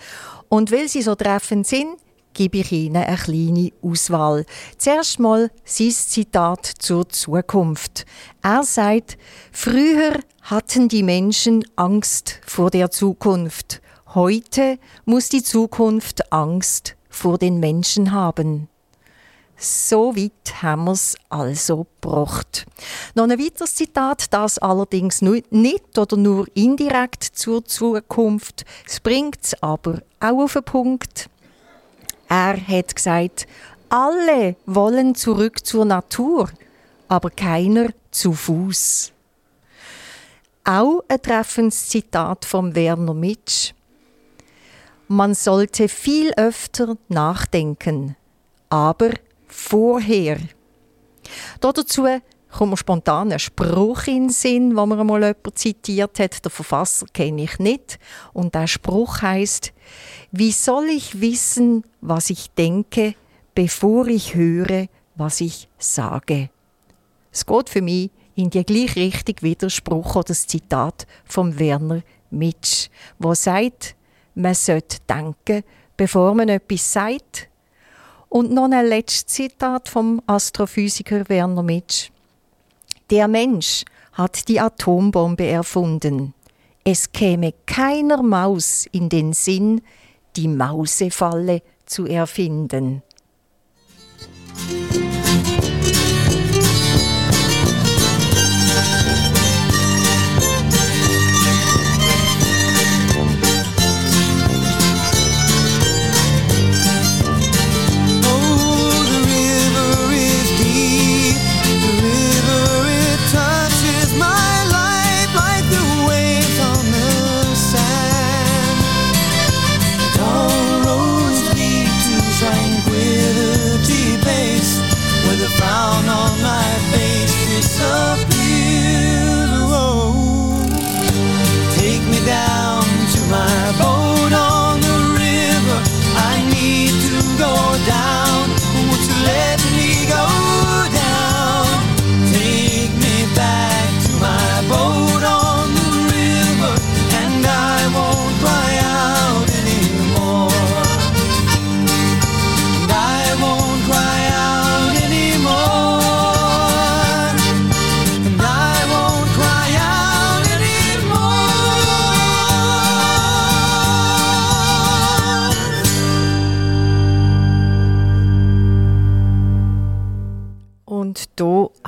Und 0.49 0.69
weil 0.69 0.89
sie 0.89 1.01
so 1.01 1.15
treffend 1.15 1.65
sind, 1.65 1.95
gebe 2.39 2.59
ich 2.59 2.71
Ihnen 2.71 2.95
eine 2.95 3.17
kleine 3.17 3.73
Auswahl. 3.81 4.45
Zuerst 4.77 5.19
mal 5.19 5.51
sein 5.65 5.91
Zitat 5.91 6.65
zur 6.65 7.09
Zukunft. 7.09 8.05
Er 8.41 8.63
sagt, 8.63 9.17
früher 9.51 10.13
hatten 10.43 10.87
die 10.87 11.03
Menschen 11.03 11.65
Angst 11.75 12.39
vor 12.45 12.71
der 12.71 12.91
Zukunft. 12.91 13.81
Heute 14.15 14.79
muss 15.03 15.27
die 15.27 15.43
Zukunft 15.43 16.31
Angst 16.31 16.95
vor 17.09 17.37
den 17.37 17.59
Menschen 17.59 18.13
haben. 18.13 18.69
So 19.57 20.15
weit 20.15 20.63
haben 20.63 20.85
wir 20.85 20.93
es 20.93 21.17
also 21.27 21.87
gebracht. 21.99 22.65
Noch 23.15 23.25
ein 23.25 23.37
weiteres 23.37 23.75
Zitat, 23.75 24.33
das 24.33 24.59
allerdings 24.59 25.21
nicht 25.21 25.97
oder 25.97 26.15
nur 26.15 26.47
indirekt 26.53 27.21
zur 27.25 27.65
Zukunft. 27.65 28.63
Es 28.87 29.01
bringt 29.01 29.39
es 29.43 29.61
aber 29.61 30.01
auch 30.21 30.43
auf 30.43 30.53
den 30.53 30.63
Punkt. 30.63 31.29
Er 32.29 32.55
hat 32.67 32.95
gesagt, 32.95 33.47
alle 33.89 34.55
wollen 34.67 35.15
zurück 35.15 35.65
zur 35.65 35.83
Natur, 35.83 36.49
aber 37.07 37.31
keiner 37.31 37.89
zu 38.11 38.33
Fuß. 38.33 39.11
Auch 40.63 41.03
ein 41.07 41.21
treffendes 41.21 41.89
Zitat 41.89 42.45
von 42.45 42.75
Werner 42.75 43.15
Mitsch. 43.15 43.73
Man 45.07 45.33
sollte 45.33 45.89
viel 45.89 46.31
öfter 46.37 46.97
nachdenken, 47.07 48.15
aber 48.69 49.09
vorher. 49.47 50.37
Dazu 51.59 52.05
kommt 52.51 52.69
mir 52.69 52.77
spontan 52.77 53.31
ein 53.31 53.39
Spruch 53.39 54.05
in 54.05 54.27
den 54.27 54.29
Sinn, 54.29 54.77
wo 54.77 54.85
mir 54.85 54.99
einmal 54.99 55.23
jemand 55.23 55.57
zitiert 55.57 56.19
hat. 56.19 56.45
Der 56.45 56.51
Verfasser 56.51 57.07
kenne 57.11 57.43
ich 57.43 57.57
nicht. 57.57 57.97
Und 58.33 58.53
der 58.53 58.67
Spruch 58.67 59.23
heißt: 59.23 59.73
wie 60.31 60.51
soll 60.51 60.85
ich 60.85 61.21
wissen, 61.21 61.83
was 62.01 62.29
ich 62.29 62.51
denke, 62.51 63.15
bevor 63.55 64.07
ich 64.07 64.35
höre, 64.35 64.87
was 65.15 65.41
ich 65.41 65.67
sage? 65.77 66.49
Es 67.31 67.45
geht 67.45 67.69
für 67.69 67.81
mich 67.81 68.11
in 68.35 68.49
die 68.49 68.63
gleiche 68.63 68.97
Richtung 68.97 69.35
Widerspruch 69.41 70.15
oder 70.15 70.29
das 70.29 70.47
Zitat 70.47 71.07
von 71.25 71.59
Werner 71.59 72.01
Mitsch, 72.31 72.89
wo 73.17 73.33
sagt, 73.33 73.95
man 74.35 74.53
sollte 74.53 74.97
denken, 75.09 75.63
bevor 75.97 76.33
man 76.33 76.49
etwas 76.49 76.93
sagt. 76.93 77.49
Und 78.29 78.51
noch 78.51 78.71
ein 78.71 78.85
letztes 78.85 79.25
Zitat 79.25 79.89
vom 79.89 80.21
Astrophysiker 80.27 81.27
Werner 81.27 81.63
Mitsch. 81.63 82.11
Der 83.09 83.27
Mensch 83.27 83.83
hat 84.13 84.47
die 84.47 84.59
Atombombe 84.59 85.47
erfunden. 85.47 86.33
Es 86.83 87.11
käme 87.11 87.53
keiner 87.65 88.21
Maus 88.21 88.85
in 88.91 89.09
den 89.09 89.33
Sinn, 89.33 89.81
die 90.39 90.47
Mausefalle 90.47 91.61
zu 91.85 92.05
erfinden. 92.05 93.03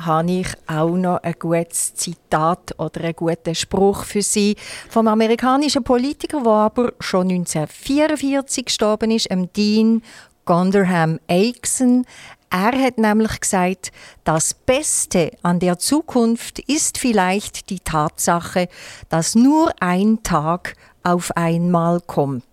Habe 0.06 0.30
ich 0.30 0.48
auch 0.66 0.96
noch 0.96 1.22
ein 1.22 1.34
gutes 1.38 1.94
Zitat 1.94 2.74
oder 2.78 3.02
einen 3.02 3.16
guten 3.16 3.54
Spruch 3.54 4.04
für 4.04 4.22
Sie 4.22 4.56
vom 4.88 5.08
amerikanischen 5.08 5.84
Politiker, 5.84 6.42
der 6.42 6.52
aber 6.52 6.92
schon 7.00 7.28
1944 7.30 8.64
gestorben 8.66 9.10
ist, 9.10 9.28
Dean 9.56 10.02
Gonderham 10.44 11.18
Aixon. 11.28 12.04
Er 12.50 12.78
hat 12.78 12.98
nämlich 12.98 13.40
gesagt, 13.40 13.92
das 14.24 14.52
Beste 14.52 15.30
an 15.42 15.58
der 15.58 15.78
Zukunft 15.78 16.58
ist 16.58 16.98
vielleicht 16.98 17.70
die 17.70 17.80
Tatsache, 17.80 18.68
dass 19.08 19.34
nur 19.34 19.72
ein 19.80 20.22
Tag 20.22 20.74
auf 21.02 21.34
einmal 21.36 22.00
kommt. 22.00 22.44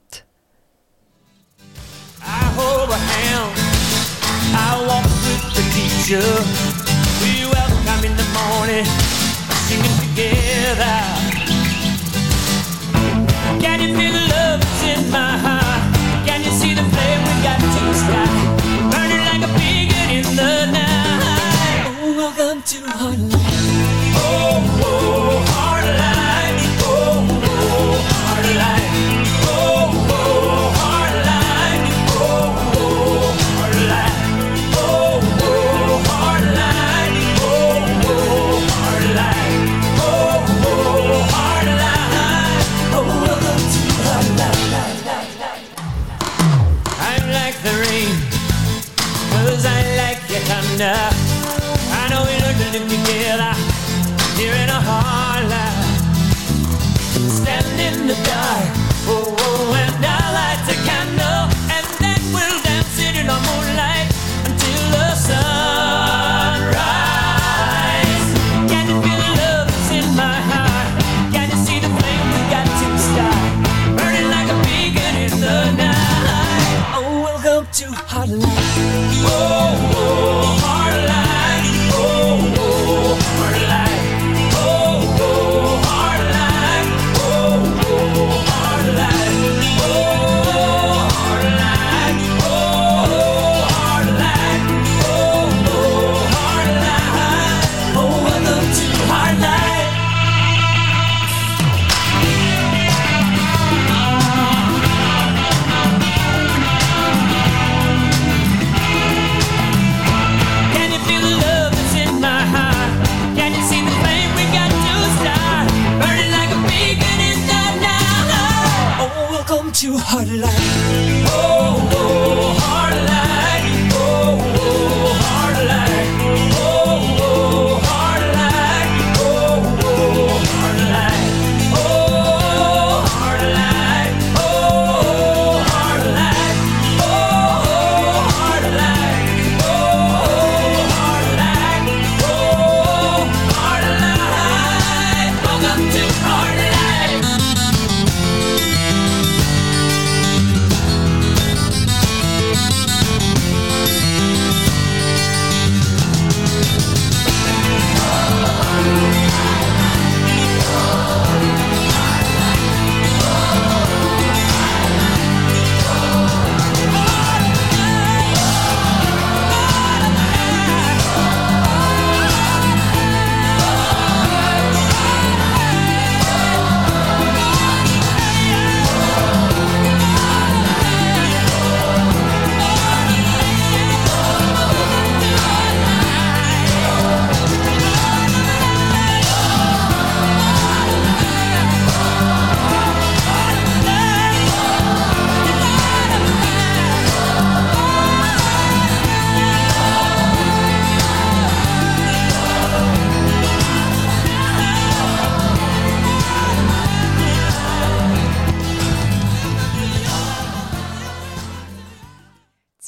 I 2.22 2.46
hold 2.56 2.90
a 2.90 2.98
hand, 2.98 3.58
I 4.54 4.88
walk 4.88 5.04
with 5.26 5.56
the 5.56 5.64
teacher. 5.74 6.89
Morning, 8.70 8.86
singing 9.66 9.98
together. 10.00 11.00
Can 13.60 13.82
you 13.82 13.96
feel 13.98 14.14
the 14.14 14.26
love 14.30 14.60
that's 14.62 14.84
in 14.84 15.12
my 15.12 15.38
heart? 15.38 16.28
Can 16.28 16.44
you 16.44 16.52
see 16.52 16.74
the 16.74 16.84
flame 16.84 17.22
we 17.28 17.34
got 17.42 17.60
to 17.60 17.94
sky? 18.04 18.28
Burning 18.92 19.26
like 19.30 19.44
a 19.44 19.52
beacon 19.58 20.10
in 20.18 20.36
the 20.36 20.66
night. 20.72 21.84
Oh, 22.02 22.14
welcome 22.16 22.62
to 22.62 22.78
Heartland. 22.78 23.39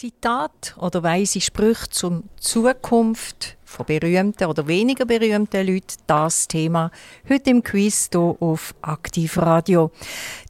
Zitat 0.01 0.75
oder 0.79 1.03
weise 1.03 1.39
Sprüche 1.39 1.87
zur 1.91 2.23
Zukunft 2.39 3.55
von 3.63 3.85
berühmten 3.85 4.45
oder 4.47 4.65
weniger 4.65 5.05
berühmten 5.05 5.67
Leuten 5.67 5.93
das 6.07 6.47
Thema 6.47 6.89
heute 7.29 7.51
im 7.51 7.61
Quiz 7.61 8.09
hier 8.11 8.35
auf 8.39 8.73
Aktivradio. 8.81 9.91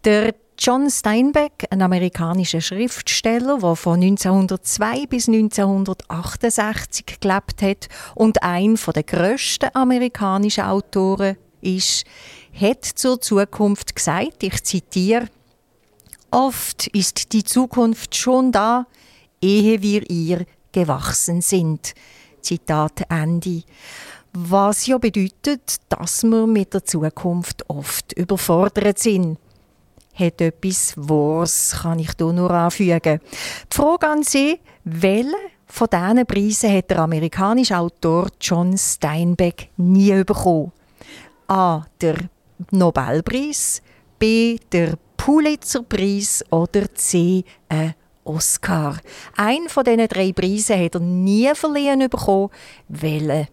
Der 0.06 0.36
John 0.58 0.90
Steinbeck, 0.90 1.68
ein 1.70 1.82
amerikanischer 1.82 2.62
Schriftsteller, 2.62 3.58
der 3.60 3.76
von 3.76 4.02
1902 4.02 5.08
bis 5.08 5.28
1968 5.28 7.20
gelebt 7.20 7.62
hat 7.62 7.90
und 8.16 8.42
ein 8.44 8.80
der 8.96 9.04
grössten 9.04 9.76
amerikanischen 9.76 10.64
Autoren 10.64 11.36
ist, 11.60 12.06
hat 12.58 12.86
zur 12.86 13.20
Zukunft 13.20 13.98
gesagt, 13.98 14.44
ich 14.44 14.64
zitiere, 14.64 15.28
Oft 16.34 16.88
ist 16.88 17.34
die 17.34 17.44
Zukunft 17.44 18.16
schon 18.16 18.54
da, 18.54 18.88
ehe 19.42 19.82
wir 19.82 20.10
ihr 20.10 20.46
gewachsen 20.72 21.42
sind. 21.42 21.94
Zitat 22.42 23.04
Ende. 23.10 23.64
Was 24.34 24.88
ja 24.88 24.98
bedeutet, 24.98 25.76
dass 25.90 26.24
wir 26.24 26.48
mit 26.48 26.74
der 26.74 26.86
Zukunft 26.86 27.70
oft 27.70 28.14
überfordert 28.14 28.98
sind. 28.98 29.38
Hat 30.14 30.42
etwas 30.42 30.94
Wahres, 30.96 31.80
kann 31.82 32.00
ich 32.00 32.12
hier 32.18 32.32
nur 32.34 32.52
anfügen. 32.52 33.20
Die 33.72 33.76
Frage 33.76 34.08
an 34.08 34.24
Sie, 34.24 34.60
welche 34.84 35.36
von 35.66 35.88
diesen 35.92 36.26
Preisen 36.26 36.74
hat 36.74 36.90
der 36.90 37.00
amerikanische 37.00 37.78
Autor 37.78 38.28
John 38.40 38.78
Steinbeck 38.78 39.70
nie 39.78 40.24
bekommen? 40.24 40.72
A. 41.48 41.86
Der 42.00 42.16
Nobelpreis, 42.72 43.82
B. 44.20 44.58
Der 44.72 44.98
Pulitzerpreis 45.18 46.44
oder 46.50 46.94
C. 46.94 47.44
Ein 47.70 47.96
Oscar. 48.24 48.98
Ein 49.36 49.68
von 49.68 49.84
diesen 49.84 50.08
drei 50.08 50.32
Preisen 50.32 50.84
hat 50.84 50.96
er 50.96 51.02
nie 51.02 51.54
verliehen 51.54 52.10
bekommen. 52.10 52.50
Welchen? 52.88 53.48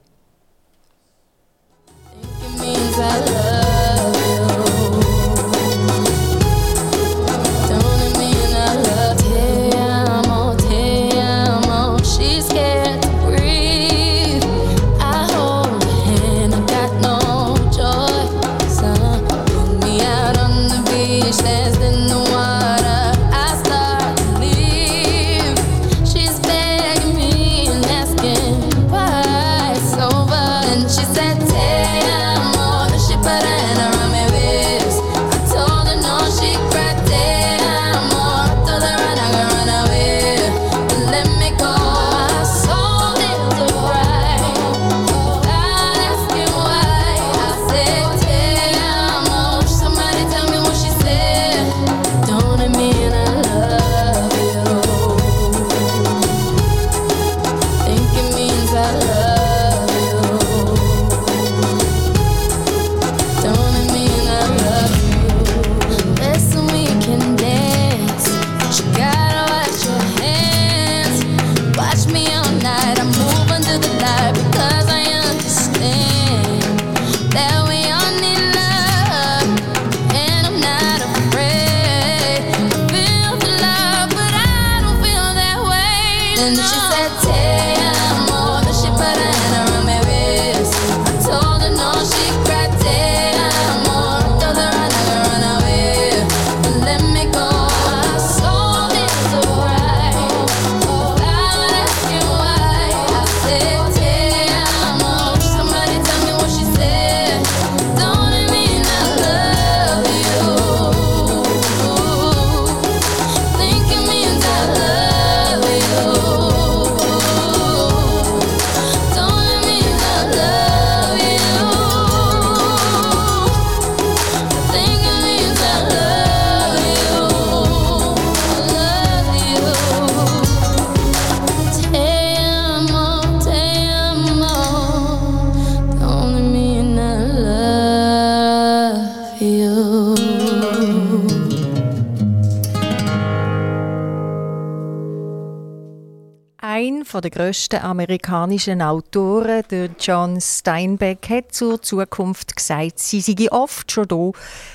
Grössten 147.38 147.80
amerikanischen 147.82 148.82
Autoren, 148.82 149.62
der 149.70 149.90
John 150.00 150.40
Steinbeck, 150.40 151.30
hat 151.30 151.54
zur 151.54 151.80
Zukunft 151.80 152.56
gesagt, 152.56 152.98
sie 152.98 153.20
sei 153.20 153.46
oft 153.52 153.92
schon 153.92 154.08
da, 154.08 154.32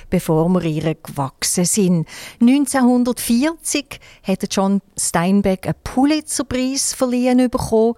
bevor 0.09 0.47
wir 0.47 0.63
ihr 0.63 0.95
gewachsen 0.95 1.65
sind. 1.65 2.07
1940 2.39 3.99
hat 4.23 4.45
John 4.49 4.79
Steinbeck 4.97 5.65
einen 5.65 5.75
Pulitzerpreis 5.83 6.93
verliehen 6.93 7.49
bekommen, 7.49 7.95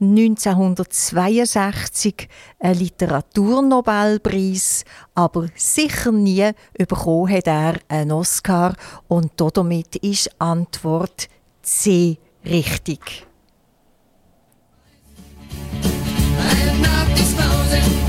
1962 0.00 2.28
einen 2.58 2.76
Literaturnobelpreis, 2.76 4.84
aber 5.14 5.46
sicher 5.54 6.10
nie 6.10 6.50
bekommen 6.76 7.32
hat 7.32 7.46
er 7.46 7.76
einen 7.86 8.10
Oscar 8.10 8.74
und 9.06 9.30
damit 9.36 9.94
ist 9.94 10.28
Antwort 10.40 11.28
C 11.62 12.18
richtig. 12.44 13.27
I'm 16.40 16.82
not 16.82 17.16
disposing. 17.16 18.07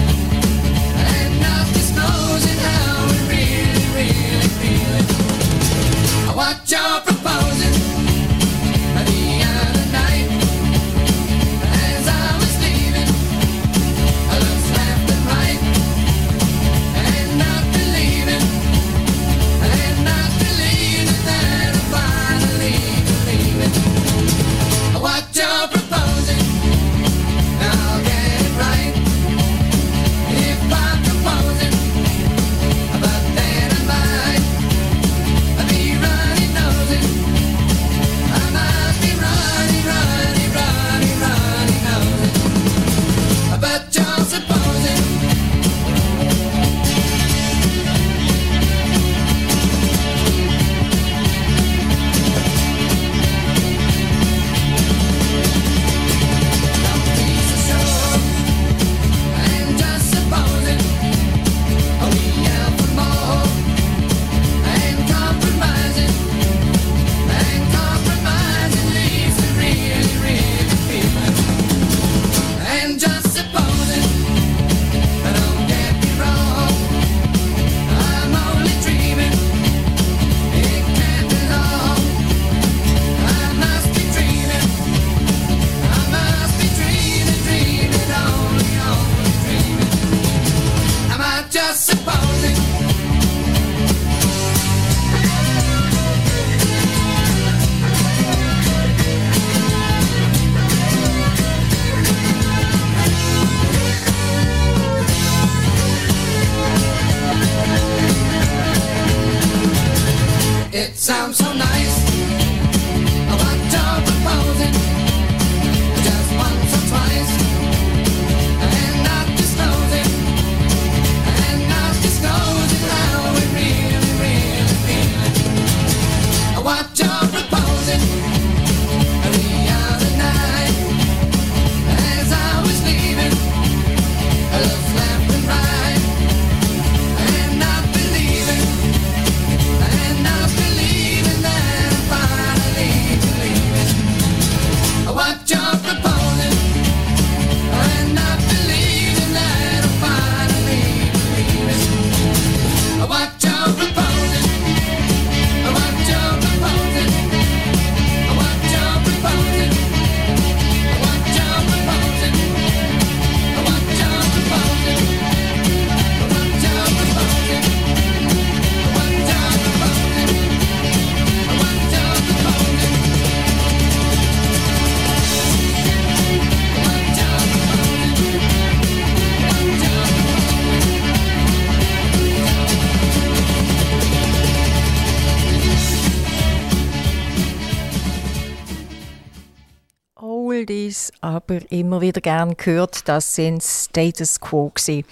Oldies, 190.69 191.11
aber 191.21 191.59
immer 191.71 191.99
wieder 191.99 192.21
gern 192.21 192.55
gehört, 192.55 193.07
das 193.07 193.33
sind 193.33 193.63
Status 193.63 194.39
Quo 194.39 194.69
gewesen. 194.69 195.03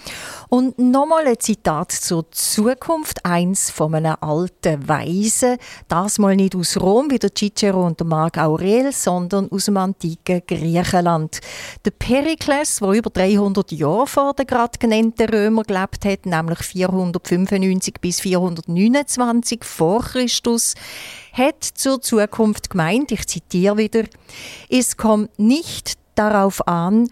Und 0.48 0.78
nochmal 0.78 1.26
ein 1.26 1.40
Zitat 1.40 1.90
zur 1.90 2.30
Zukunft, 2.30 3.24
eins 3.24 3.68
von 3.68 3.94
einem 3.96 4.14
alten 4.20 4.88
Weisen, 4.88 5.58
das 5.88 6.18
mal 6.18 6.36
nicht 6.36 6.54
aus 6.54 6.76
Rom 6.80 7.10
wie 7.10 7.18
der 7.18 7.34
Cicero 7.34 7.84
und 7.84 7.98
der 7.98 8.06
Marc 8.06 8.38
Aurel, 8.38 8.92
sondern 8.92 9.50
aus 9.50 9.64
dem 9.64 9.78
antiken 9.78 10.42
Griechenland. 10.46 11.40
Der 11.84 11.90
Perikles, 11.90 12.76
der 12.76 12.90
über 12.90 13.10
300 13.10 13.72
Jahre 13.72 14.06
vor 14.06 14.34
den 14.34 14.46
gerade 14.46 14.78
genannten 14.78 15.28
Römer 15.28 15.64
gelebt 15.64 16.04
hat, 16.04 16.24
nämlich 16.24 16.58
495 16.58 17.94
bis 18.00 18.20
429 18.20 19.64
vor 19.64 20.02
Christus, 20.02 20.74
hat 21.38 21.62
zur 21.62 22.02
Zukunft 22.02 22.70
gemeint, 22.70 23.12
ich 23.12 23.26
zitiere 23.26 23.78
wieder, 23.78 24.04
es 24.68 24.96
kommt 24.96 25.38
nicht 25.38 25.94
darauf 26.14 26.66
an, 26.66 27.08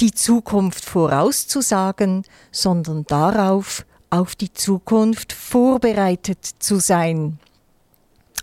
die 0.00 0.12
Zukunft 0.12 0.84
vorauszusagen, 0.84 2.24
sondern 2.50 3.04
darauf, 3.04 3.84
auf 4.10 4.34
die 4.34 4.52
Zukunft 4.52 5.32
vorbereitet 5.32 6.44
zu 6.58 6.80
sein. 6.80 7.38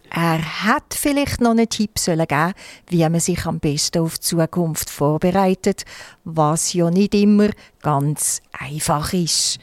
Er 0.10 0.64
hat 0.64 0.94
vielleicht 0.94 1.42
noch 1.42 1.52
einen 1.52 1.68
Tipp 1.68 2.00
sollen 2.00 2.26
geben, 2.28 2.54
wie 2.88 3.10
man 3.10 3.20
sich 3.20 3.46
am 3.46 3.60
besten 3.60 4.00
auf 4.00 4.18
die 4.18 4.22
Zukunft 4.22 4.90
vorbereitet, 4.90 5.84
was 6.24 6.72
ja 6.74 6.90
nicht 6.90 7.14
immer 7.14 7.50
ganz 7.82 8.42
einfach 8.58 9.12
ist. 9.12 9.60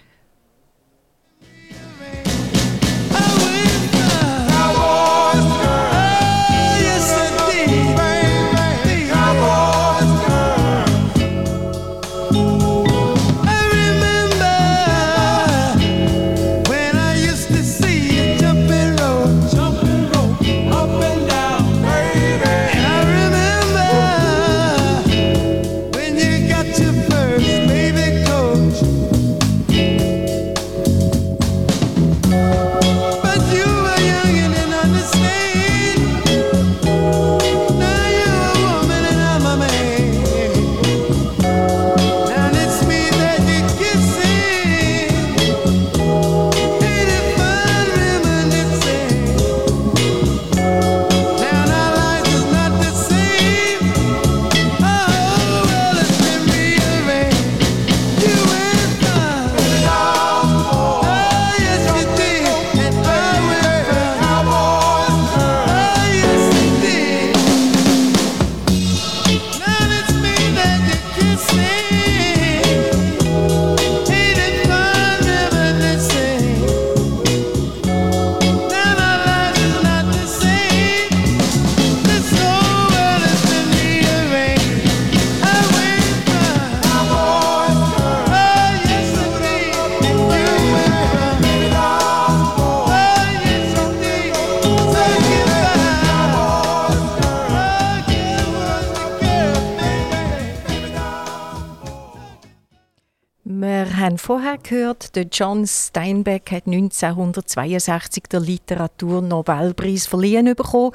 Gehört, 104.65 105.15
der 105.15 105.27
John 105.31 105.65
Steinbeck 105.67 106.51
hat 106.51 106.67
1962 106.67 108.25
den 108.25 108.43
Literaturnobelpreis 108.43 110.07
verliehen 110.07 110.55
bekommen. 110.55 110.93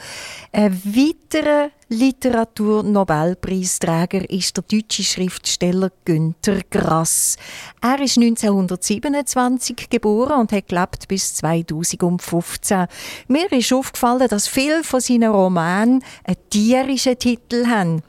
Ein 0.51 0.81
weiterer 0.83 1.69
Literaturnobelpreisträger 1.87 4.27
ist 4.29 4.57
der 4.57 4.63
deutsche 4.63 5.03
Schriftsteller 5.03 5.91
Günter 6.05 6.59
Grass. 6.69 7.37
Er 7.81 7.99
ist 8.01 8.17
1927 8.17 9.89
geboren 9.89 10.41
und 10.41 10.51
hat 10.51 10.67
gelebt 10.67 11.07
bis 11.07 11.33
2015. 11.35 12.87
Mir 13.27 13.51
ist 13.51 13.73
aufgefallen, 13.73 14.27
dass 14.27 14.47
viele 14.47 14.83
von 14.83 14.99
seinen 14.99 15.31
Romanen 15.31 16.03
einen 16.25 16.37
tierischen 16.49 17.17
Titel 17.17 17.65
haben. 17.67 18.03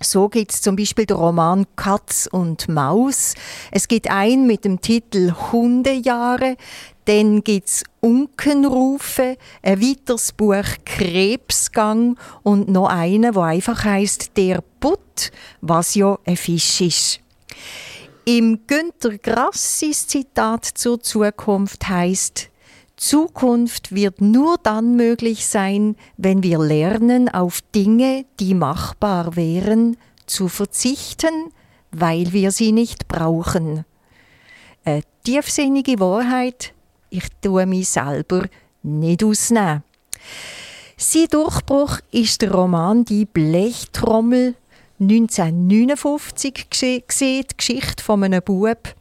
So 0.00 0.28
gibt 0.28 0.52
es 0.52 0.60
zum 0.60 0.76
Beispiel 0.76 1.06
den 1.06 1.16
Roman 1.16 1.66
Katz 1.76 2.28
und 2.30 2.68
Maus. 2.68 3.34
Es 3.70 3.88
gibt 3.88 4.10
einen 4.10 4.46
mit 4.46 4.64
dem 4.64 4.80
Titel 4.80 5.32
Hundejahre. 5.52 6.56
Dann 7.06 7.44
gibt 7.44 7.68
es 7.68 7.84
Unkenrufe, 8.00 9.36
ein 9.62 9.80
weiteres 9.80 10.32
Buch 10.32 10.64
Krebsgang 10.84 12.16
und 12.42 12.68
noch 12.68 12.88
einen, 12.88 13.34
wo 13.34 13.40
einfach 13.40 13.84
heißt 13.84 14.36
Der 14.36 14.62
Butt, 14.80 15.30
was 15.60 15.94
ja 15.94 16.18
ein 16.24 16.36
Fisch 16.36 16.80
ist. 16.80 17.20
Im 18.26 18.60
Günter 18.66 19.18
Grassis 19.18 20.06
Zitat 20.06 20.64
zur 20.64 20.98
Zukunft 21.00 21.86
heißt 21.86 22.48
Zukunft 23.04 23.94
wird 23.94 24.22
nur 24.22 24.56
dann 24.62 24.96
möglich 24.96 25.46
sein, 25.46 25.94
wenn 26.16 26.42
wir 26.42 26.58
lernen, 26.58 27.28
auf 27.28 27.60
Dinge, 27.74 28.24
die 28.40 28.54
machbar 28.54 29.36
wären, 29.36 29.98
zu 30.24 30.48
verzichten, 30.48 31.52
weil 31.90 32.32
wir 32.32 32.50
sie 32.50 32.72
nicht 32.72 33.06
brauchen. 33.06 33.84
Eine 34.86 35.02
tiefsinnige 35.22 36.00
Wahrheit, 36.00 36.72
ich 37.10 37.24
tue 37.42 37.66
mich 37.66 37.90
selber 37.90 38.46
nicht 38.82 39.22
ausnehmen. 39.22 39.82
Sein 40.96 41.26
Durchbruch 41.30 41.98
ist 42.10 42.40
der 42.40 42.52
Roman 42.52 43.04
Die 43.04 43.26
Blechtrommel 43.26 44.54
1959 44.98 46.70
gesehen, 46.70 47.44
die 47.50 47.56
Geschichte 47.58 48.02
von 48.02 48.24
einem 48.24 48.40
Bub, 48.42 48.94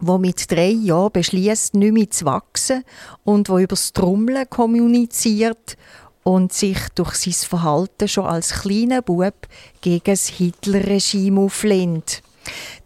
der 0.00 0.18
mit 0.18 0.50
drei 0.50 0.70
Jahren 0.70 1.12
beschließt, 1.12 1.74
nicht 1.74 1.92
mehr 1.92 2.10
zu 2.10 2.24
wachsen 2.24 2.84
und 3.24 3.48
wo 3.48 3.58
über 3.58 3.68
das 3.68 3.92
Trommeln 3.92 4.48
kommuniziert 4.48 5.76
und 6.22 6.52
sich 6.52 6.78
durch 6.94 7.14
sein 7.14 7.32
Verhalten 7.32 8.08
schon 8.08 8.26
als 8.26 8.50
kleiner 8.50 9.02
Bub 9.02 9.46
gegen 9.80 10.04
das 10.04 10.26
Hitlerregime 10.26 11.40
auflehnt. 11.40 12.22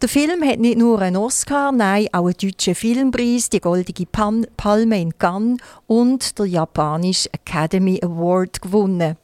Der 0.01 0.09
Film 0.09 0.43
hat 0.43 0.59
nicht 0.59 0.77
nur 0.77 0.99
einen 0.99 1.17
Oscar, 1.17 1.71
nein, 1.71 2.07
auch 2.11 2.25
einen 2.25 2.35
deutschen 2.37 2.75
Filmpreis, 2.75 3.49
die 3.49 3.59
Goldige 3.59 4.05
Palme 4.05 5.01
in 5.01 5.17
Cannes 5.17 5.59
und 5.87 6.37
der 6.39 6.45
japanische 6.47 7.29
Academy 7.33 7.99
Award 8.03 8.61
gewonnen. 8.61 9.17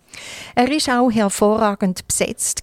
Er 0.55 0.71
ist 0.71 0.89
auch 0.89 1.09
hervorragend 1.09 2.07
besetzt 2.07 2.61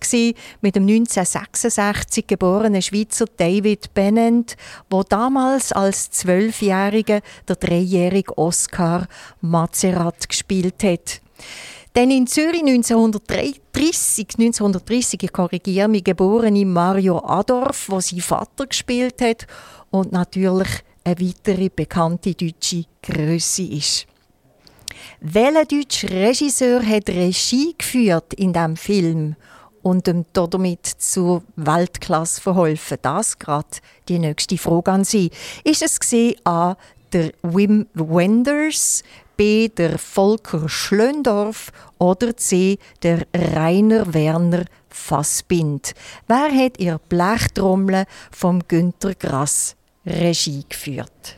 mit 0.61 0.77
dem 0.77 0.85
1966 0.85 2.27
geborenen 2.27 2.83
Schweizer 2.83 3.27
David 3.37 3.93
Bennett, 3.95 4.57
wo 4.91 5.03
damals 5.03 5.73
als 5.73 6.11
Zwölfjähriger 6.11 7.21
der 7.49 7.57
dreijährige 7.57 8.37
Oscar 8.37 9.07
Mazerat 9.41 10.29
gespielt 10.29 10.83
hat. 10.83 11.21
Denn 11.95 12.11
in 12.11 12.27
Zürich 12.27 12.63
1930, 12.63 14.27
1930 14.37 15.23
ich 15.23 15.33
korrigiere 15.33 15.87
mich, 15.87 16.03
geborene 16.03 16.67
Mario 16.67 17.25
Adorf, 17.25 17.89
wo 17.89 18.01
sein 18.01 18.21
Vater 18.21 18.67
gespielt 18.67 19.21
hat 19.21 19.47
und 19.91 20.11
natürlich 20.11 20.69
eine 21.05 21.21
weitere 21.21 21.69
bekannte 21.69 22.35
deutsche 22.35 22.87
Größe 23.03 23.63
ist. 23.63 24.07
Welcher 25.21 25.65
deutsche 25.65 26.11
Regisseur 26.11 26.85
hat 26.85 27.09
Regie 27.09 27.75
geführt 27.77 28.35
in 28.35 28.53
diesem 28.53 28.77
Film 28.77 29.37
und 29.83 30.09
ihm 30.09 30.25
damit 30.33 30.87
zur 30.87 31.43
Weltklasse 31.57 32.41
verholfen? 32.41 32.99
Das 33.03 33.39
gerade 33.39 33.69
die 34.09 34.19
nächste 34.19 34.59
Frage 34.59 34.93
an 34.93 35.05
Sie. 35.05 35.31
Ist 35.65 35.83
es 35.83 35.99
A. 36.45 36.77
der 37.13 37.33
Wim 37.43 37.87
Wenders, 37.95 39.03
B. 39.37 39.69
der 39.69 39.99
Volker 39.99 40.69
Schlöndorf 40.69 41.73
oder 41.99 42.37
C. 42.37 42.79
der 43.03 43.27
Rainer 43.35 44.13
Werner 44.15 44.65
Fassbind? 44.89 45.95
Wer 46.29 46.51
hat 46.51 46.79
ihr 46.79 47.01
Blechtrommel 47.09 48.05
vom 48.31 48.63
Günter 48.67 49.15
Grass 49.15 49.77
Regie 50.07 50.65
geführt? 50.69 51.37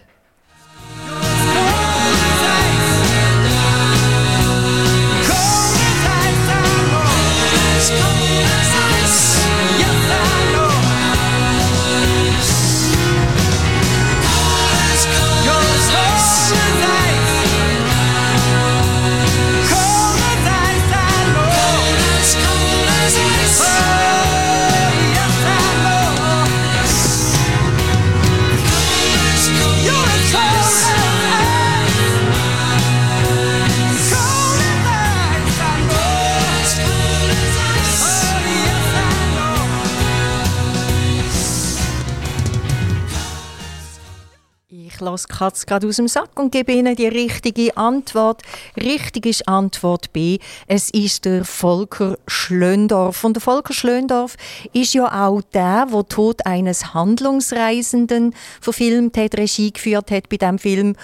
Katze 45.37 45.67
gerade 45.67 45.87
aus 45.87 45.97
dem 45.97 46.09
Sack 46.09 46.31
und 46.39 46.51
gebe 46.51 46.73
Ihnen 46.73 46.97
die 46.97 47.09
richtige 47.09 47.77
Antwort. 47.77 48.43
Richtig 48.77 49.27
ist 49.27 49.47
Antwort 49.47 50.13
B. 50.13 50.39
Es 50.67 50.89
ist 50.91 51.27
der 51.27 51.45
Volker 51.45 52.17
Schlöndorf. 52.27 53.23
Und 53.23 53.35
der 53.35 53.43
Volker 53.43 53.75
Schlöndorf 53.75 54.37
ist 54.73 54.95
ja 54.95 55.27
auch 55.27 55.43
der, 55.53 55.87
der 55.93 56.09
Tod 56.09 56.47
eines 56.47 56.95
Handlungsreisenden 56.95 58.35
verfilmt 58.61 59.17
hat, 59.19 59.37
Regie 59.37 59.73
geführt 59.73 60.11
hat 60.11 60.29
bei 60.31 60.39
diesem 60.39 60.59
Film. 60.59 60.97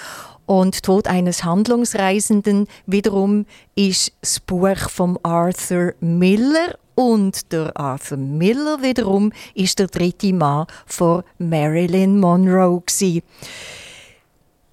Und 0.47 0.83
Tod 0.83 1.09
eines 1.09 1.45
Handlungsreisenden 1.45 2.67
wiederum 2.87 3.47
ist 3.75 4.13
das 4.21 4.41
Buch 4.41 4.89
von 4.89 5.19
Arthur 5.23 5.93
Miller. 6.01 6.79
Und 6.95 7.53
der 7.53 7.77
Arthur 7.77 8.19
Miller 8.19 8.83
wiederum 8.83 9.33
ist 9.55 9.79
der 9.79 9.87
dritte 9.87 10.33
Mann 10.33 10.67
von 10.87 11.23
Marilyn 11.39 12.19
Monroe. 12.19 12.83
Gewesen. 12.85 13.23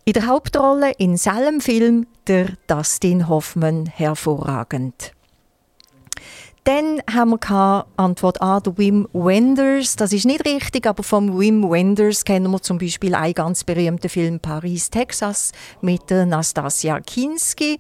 In 0.10 0.14
der 0.14 0.26
Hauptrolle 0.26 0.94
in 0.98 1.18
seinem 1.18 1.62
Film 1.62 2.08
der 2.26 2.54
Dustin 2.66 3.30
Hoffman 3.30 3.86
hervorragend. 3.86 5.12
Dann 6.64 7.00
haben 7.08 7.30
wir 7.30 7.86
Antwort 7.96 8.42
A, 8.42 8.60
der 8.60 8.76
Wim 8.76 9.08
Wenders. 9.14 9.98
Das 9.98 10.12
ist 10.12 10.26
nicht 10.26 10.48
richtig, 10.48 10.88
aber 10.88 11.04
vom 11.04 11.40
Wim 11.40 11.70
Wenders 11.70 12.26
kennen 12.26 12.50
wir 12.50 12.60
zum 12.60 12.80
Beispiel 12.80 13.14
einen 13.14 13.36
ganz 13.36 13.64
berühmten 13.64 14.10
Film 14.10 14.40
Paris, 14.40 14.90
Texas 14.90 15.52
mit 15.82 16.10
der 16.10 16.26
Nastasia 16.26 17.00
Kinski 17.02 17.78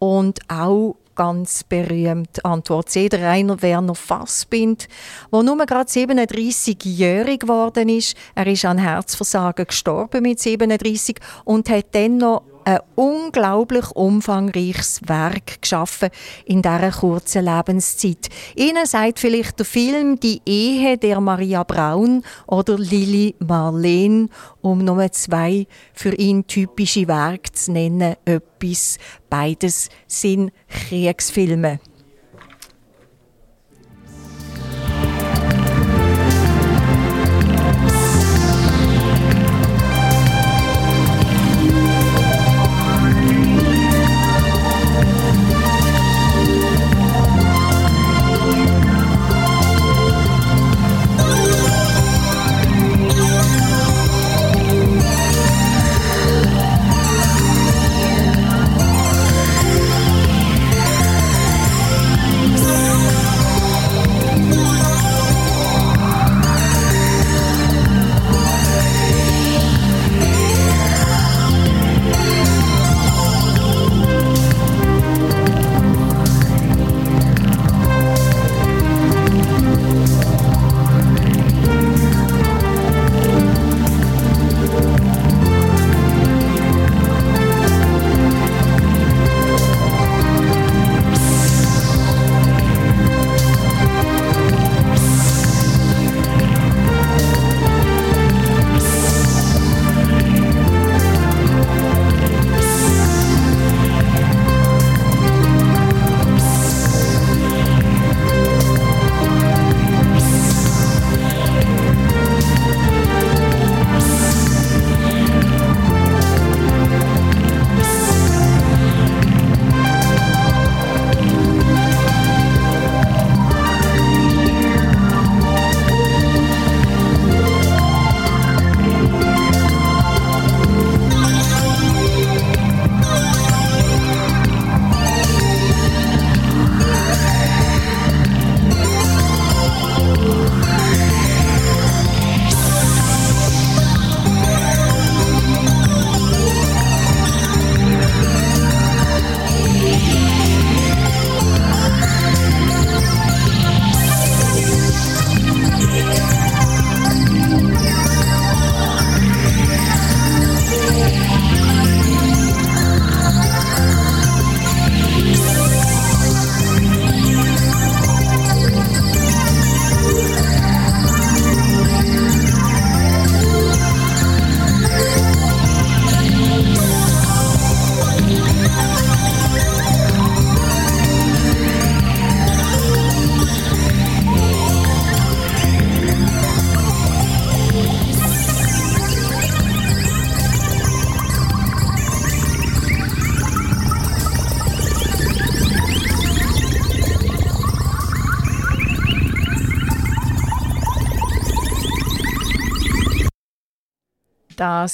und 0.00 0.40
auch 0.48 0.96
ganz 1.18 1.64
berühmt. 1.64 2.44
Antwort 2.44 2.90
C, 2.90 3.08
der 3.08 3.22
Rainer 3.28 3.60
Werner 3.60 3.96
Fassbind, 3.96 4.86
der 5.32 5.42
nur 5.42 5.66
gerade 5.66 5.90
37-jährig 5.90 7.40
geworden 7.40 7.88
ist. 7.88 8.16
Er 8.36 8.46
ist 8.46 8.64
an 8.64 8.78
Herzversagen 8.78 9.66
gestorben 9.66 10.22
mit 10.22 10.38
37 10.38 11.16
und 11.44 11.68
hat 11.68 11.86
dann 11.92 12.18
noch 12.18 12.44
ein 12.68 12.80
unglaublich 12.96 13.90
umfangreiches 13.92 15.00
Werk 15.06 15.62
geschaffen 15.62 16.10
in 16.44 16.60
dieser 16.60 16.90
kurzen 16.90 17.46
Lebenszeit. 17.46 18.28
Ihnen 18.56 18.84
sagt 18.84 19.20
vielleicht 19.20 19.58
der 19.58 19.64
Film 19.64 20.20
Die 20.20 20.42
Ehe 20.44 20.98
der 20.98 21.18
Maria 21.20 21.62
Braun 21.62 22.22
oder 22.46 22.76
Lili 22.76 23.34
Marleen, 23.38 24.28
um 24.60 24.84
nur 24.84 25.10
zwei 25.12 25.66
für 25.94 26.14
ihn 26.14 26.46
typische 26.46 27.08
Werke 27.08 27.52
zu 27.52 27.72
nennen, 27.72 28.16
etwas. 28.26 28.98
Beides 29.30 29.88
sind 30.06 30.52
Kriegsfilme. 30.68 31.80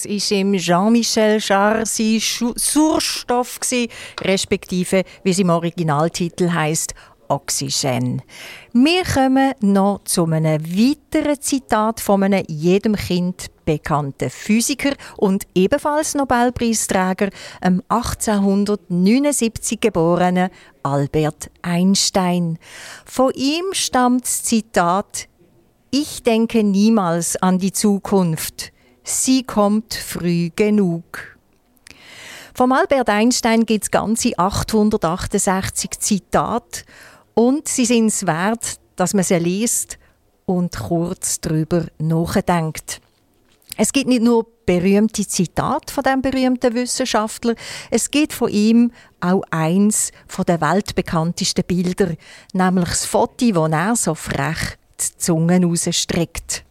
Das 0.05 0.13
ist 0.13 0.33
im 0.33 0.53
Jean-Michel 0.53 1.39
Jarre 1.41 1.87
sein 1.87 2.21
gsi, 2.21 3.89
respektive 4.21 5.03
wie 5.23 5.31
es 5.31 5.39
im 5.39 5.49
Originaltitel 5.49 6.51
heißt 6.51 6.95
Oxygen. 7.29 8.21
Wir 8.75 9.03
kommen 9.05 9.55
noch 9.61 10.05
zu 10.05 10.27
einem 10.27 10.63
weiteren 10.63 11.41
Zitat 11.41 12.01
von 12.01 12.23
einem 12.23 12.45
jedem 12.49 12.97
Kind 12.97 13.47
bekannten 13.65 14.29
Physiker 14.29 14.93
und 15.17 15.47
ebenfalls 15.55 16.15
Nobelpreisträger, 16.15 17.31
dem 17.65 17.83
1879 17.89 19.81
geborenen 19.81 20.51
Albert 20.83 21.51
Einstein. 21.63 22.59
Von 23.07 23.33
ihm 23.35 23.65
stammt 23.73 24.25
das 24.25 24.43
Zitat 24.43 25.29
Ich 25.91 26.23
denke 26.23 26.63
niemals 26.63 27.37
an 27.37 27.59
die 27.59 27.73
Zukunft. 27.73 28.74
Sie 29.07 29.43
kommt 29.43 29.93
früh 29.93 30.49
genug. 30.57 31.37
Vom 32.55 32.73
Albert 32.73 33.11
Einstein 33.11 33.67
gibt 33.67 33.85
es 33.85 33.91
ganze 33.91 34.39
868 34.39 35.91
Zitate 36.01 36.85
und 37.35 37.69
sie 37.69 37.85
sind 37.85 38.07
es 38.07 38.27
wert, 38.27 38.81
dass 38.97 39.13
man 39.13 39.23
sie 39.23 39.37
liest 39.37 39.99
und 40.47 40.75
kurz 40.79 41.39
darüber 41.43 41.85
nachdenkt. 41.99 43.03
Es 43.77 43.93
gibt 43.93 44.09
nicht 44.09 44.23
nur 44.23 44.47
berühmte 44.65 45.27
Zitate 45.27 45.93
von 45.93 46.03
dem 46.03 46.23
berühmten 46.23 46.73
Wissenschaftler, 46.73 47.57
es 47.91 48.11
gibt 48.11 48.33
von 48.33 48.49
ihm 48.49 48.91
auch 49.21 49.43
eins 49.51 50.13
von 50.27 50.47
der 50.47 50.63
weltbekanntesten 50.63 51.65
Bilder, 51.65 52.15
nämlich 52.55 52.89
das 52.89 53.05
Foto, 53.05 53.55
wo 53.55 53.67
er 53.67 53.97
so 53.97 54.15
frech 54.15 54.79
die 54.99 55.19
Zunge 55.19 55.63
rausstreckt. 55.63 56.65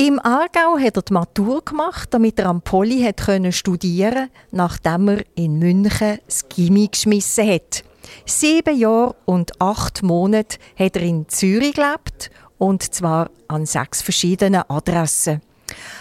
Im 0.00 0.20
Aargau 0.20 0.78
hat 0.78 0.96
er 0.96 1.02
die 1.02 1.12
Matur 1.12 1.64
gemacht, 1.64 2.14
damit 2.14 2.38
er 2.38 2.46
am 2.46 2.62
Poli 2.62 3.02
hat 3.02 3.16
können 3.16 3.50
studieren, 3.50 4.30
nachdem 4.52 5.08
er 5.08 5.24
in 5.34 5.58
München 5.58 6.20
das 6.24 6.48
Gimmi 6.48 6.86
geschmissen 6.86 7.50
hat. 7.50 7.82
Sieben 8.24 8.78
Jahre 8.78 9.16
und 9.24 9.60
acht 9.60 10.04
Monate 10.04 10.58
hat 10.78 10.94
er 10.94 11.02
in 11.02 11.28
Zürich 11.28 11.74
gelebt 11.74 12.30
und 12.58 12.94
zwar 12.94 13.30
an 13.48 13.66
sechs 13.66 14.00
verschiedenen 14.00 14.62
Adressen. 14.68 15.40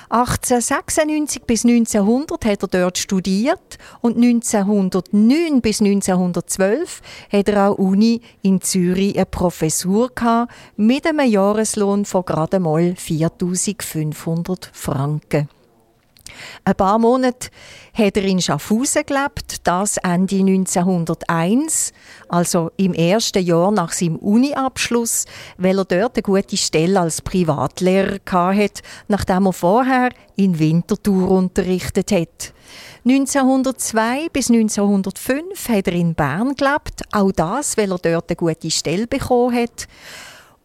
1896 0.09 1.43
bis 1.43 1.65
1900 1.65 2.45
hat 2.45 2.63
er 2.63 2.67
dort 2.67 2.97
studiert 2.97 3.78
und 4.01 4.15
1909 4.15 5.61
bis 5.61 5.82
1912 5.82 7.01
hat 7.32 7.49
er 7.49 7.69
auch 7.69 7.78
Uni 7.78 8.21
in 8.41 8.61
Zürich 8.61 9.15
eine 9.15 9.25
Professur 9.25 10.09
gehabt, 10.13 10.53
mit 10.75 11.05
einem 11.05 11.30
Jahreslohn 11.30 12.05
von 12.05 12.25
gerade 12.25 12.59
mal 12.59 12.95
4.500 12.97 14.69
Franken. 14.71 15.49
Ein 16.63 16.75
paar 16.75 16.99
Monate 16.99 17.49
hat 17.93 18.17
er 18.17 18.23
in 18.23 18.41
Schaffhausen 18.41 19.03
gelebt, 19.05 19.57
das 19.63 19.97
Ende 19.97 20.36
1901, 20.36 21.93
also 22.30 22.71
im 22.78 22.93
ersten 22.93 23.43
Jahr 23.43 23.71
nach 23.71 23.91
seinem 23.91 24.17
Uni-Abschluss, 24.17 25.25
weil 25.57 25.80
er 25.80 25.86
dort 25.86 26.15
eine 26.15 26.23
gute 26.23 26.57
Stelle 26.57 26.99
als 26.99 27.21
Privatlehrer 27.21 28.19
hatte, 28.25 28.82
nachdem 29.07 29.47
er 29.47 29.53
vorher 29.53 30.09
in 30.36 30.59
Winterthur 30.59 31.32
unterrichtet 31.32 32.11
hat. 32.11 32.53
1902 33.05 34.28
bis 34.34 34.49
1905 34.49 35.69
hat 35.69 35.88
er 35.88 35.93
in 35.93 36.13
Bern 36.13 36.55
gelebt, 36.55 37.03
auch 37.11 37.32
das, 37.32 37.78
weil 37.78 37.91
er 37.91 37.99
dort 37.99 38.30
eine 38.30 38.36
gute 38.36 38.69
Stelle 38.69 39.07
bekommen 39.07 39.55
hat. 39.55 39.88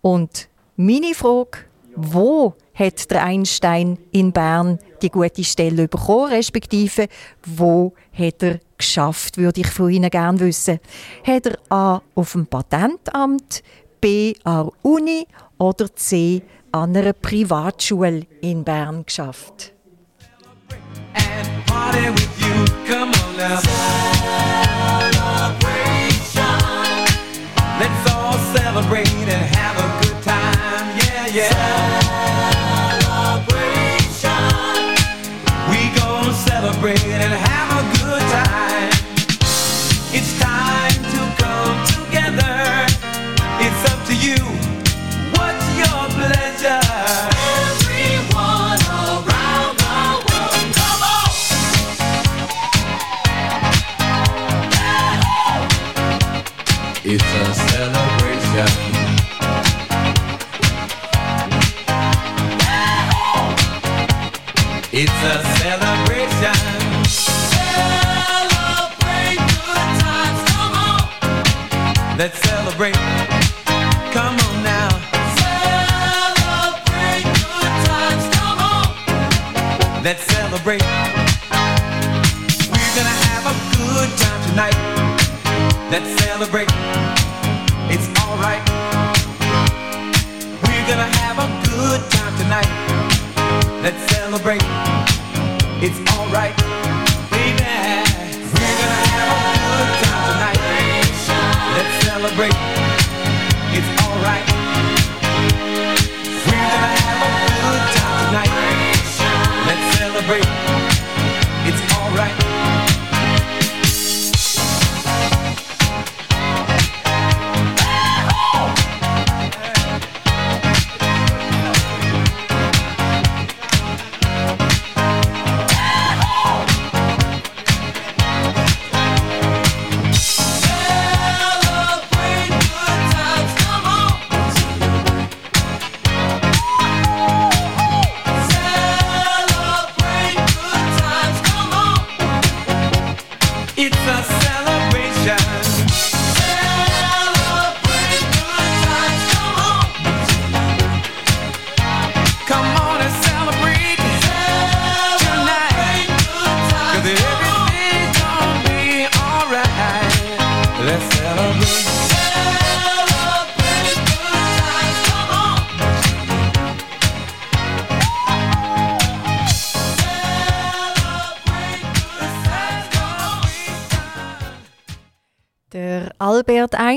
Und 0.01 0.49
meine 0.77 1.15
Frage, 1.15 1.59
wo 1.95 2.55
hat 2.75 3.11
der 3.11 3.23
Einstein 3.25 3.99
in 4.13 4.33
Bern 4.33 4.79
die 5.03 5.11
gute 5.11 5.45
Stelle 5.45 5.89
bekommen, 5.89 6.33
respektive 6.33 7.09
wo 7.45 7.93
hat 8.13 8.43
er 8.43 8.61
geschafft, 8.79 9.37
würde 9.37 9.61
ich 9.61 9.69
von 9.69 9.91
Ihnen 9.91 10.11
gerne 10.11 10.41
wissen. 10.41 10.81
Hat 11.27 11.47
er 11.47 11.59
A 11.71 12.03
auf 12.15 12.33
dem 12.33 12.47
Patentamt, 12.47 13.63
B 14.01 14.35
an 14.45 14.67
der 14.67 14.73
Uni 14.91 15.27
oder 15.59 15.95
C 15.95 16.43
an 16.73 16.97
einer 16.97 17.13
Privatschule 17.13 18.27
in 18.41 18.65
Bern 18.65 19.05
geschafft? 19.05 19.73
Let's 27.79 28.13
all 28.13 28.39
celebrate 28.55 29.09
and 29.09 29.57
have 29.57 29.77
a 29.77 30.03
good 30.03 30.23
time. 30.23 30.87
Yeah, 30.99 31.27
yeah. 31.35 31.82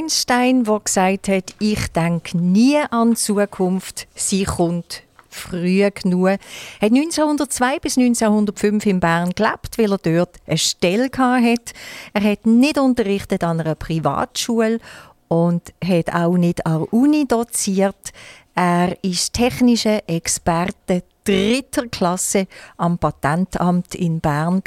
Einstein, 0.05 0.65
der 0.65 0.81
gesagt 0.81 1.29
hat, 1.29 1.55
ich 1.57 1.87
denke 1.87 2.37
nie 2.37 2.77
an 2.77 3.11
die 3.11 3.15
Zukunft, 3.15 4.07
sie 4.13 4.43
kommt 4.43 5.01
früh 5.31 5.89
genug. 5.89 6.27
Er 6.27 6.33
hat 6.79 6.91
1902 6.91 7.79
bis 7.79 7.97
1905 7.97 8.85
in 8.85 8.99
Bern 8.99 9.31
gelebt, 9.31 9.79
weil 9.79 9.91
er 9.91 9.97
dort 9.97 10.35
eine 10.45 10.59
Stelle 10.59 11.09
hatte. 11.17 11.73
Er 12.13 12.21
hat 12.21 12.45
nicht 12.45 12.77
unterrichtet 12.77 13.43
an 13.43 13.59
einer 13.59 13.73
Privatschule 13.73 14.79
und 15.27 15.73
hat 15.83 16.13
auch 16.13 16.37
nicht 16.37 16.63
an 16.67 16.83
der 16.83 16.93
Uni 16.93 17.25
doziert. 17.27 18.13
Er 18.53 18.95
ist 19.03 19.33
technischer 19.33 20.07
Experte 20.07 21.01
dritter 21.23 21.87
Klasse 21.87 22.45
am 22.77 22.99
Patentamt 22.99 23.95
in 23.95 24.19
Bern 24.19 24.61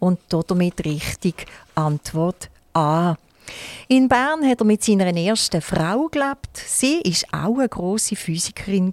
und 0.00 0.18
damit 0.28 0.84
richtig 0.84 1.46
Antwort 1.76 2.50
A. 2.74 3.14
In 3.88 4.08
Bern 4.08 4.48
hat 4.48 4.60
er 4.60 4.64
mit 4.64 4.82
seiner 4.82 5.14
ersten 5.16 5.60
Frau 5.60 6.08
gelebt. 6.08 6.56
Sie 6.56 7.00
ist 7.02 7.26
auch 7.32 7.58
eine 7.58 7.68
große 7.68 8.16
Physikerin. 8.16 8.92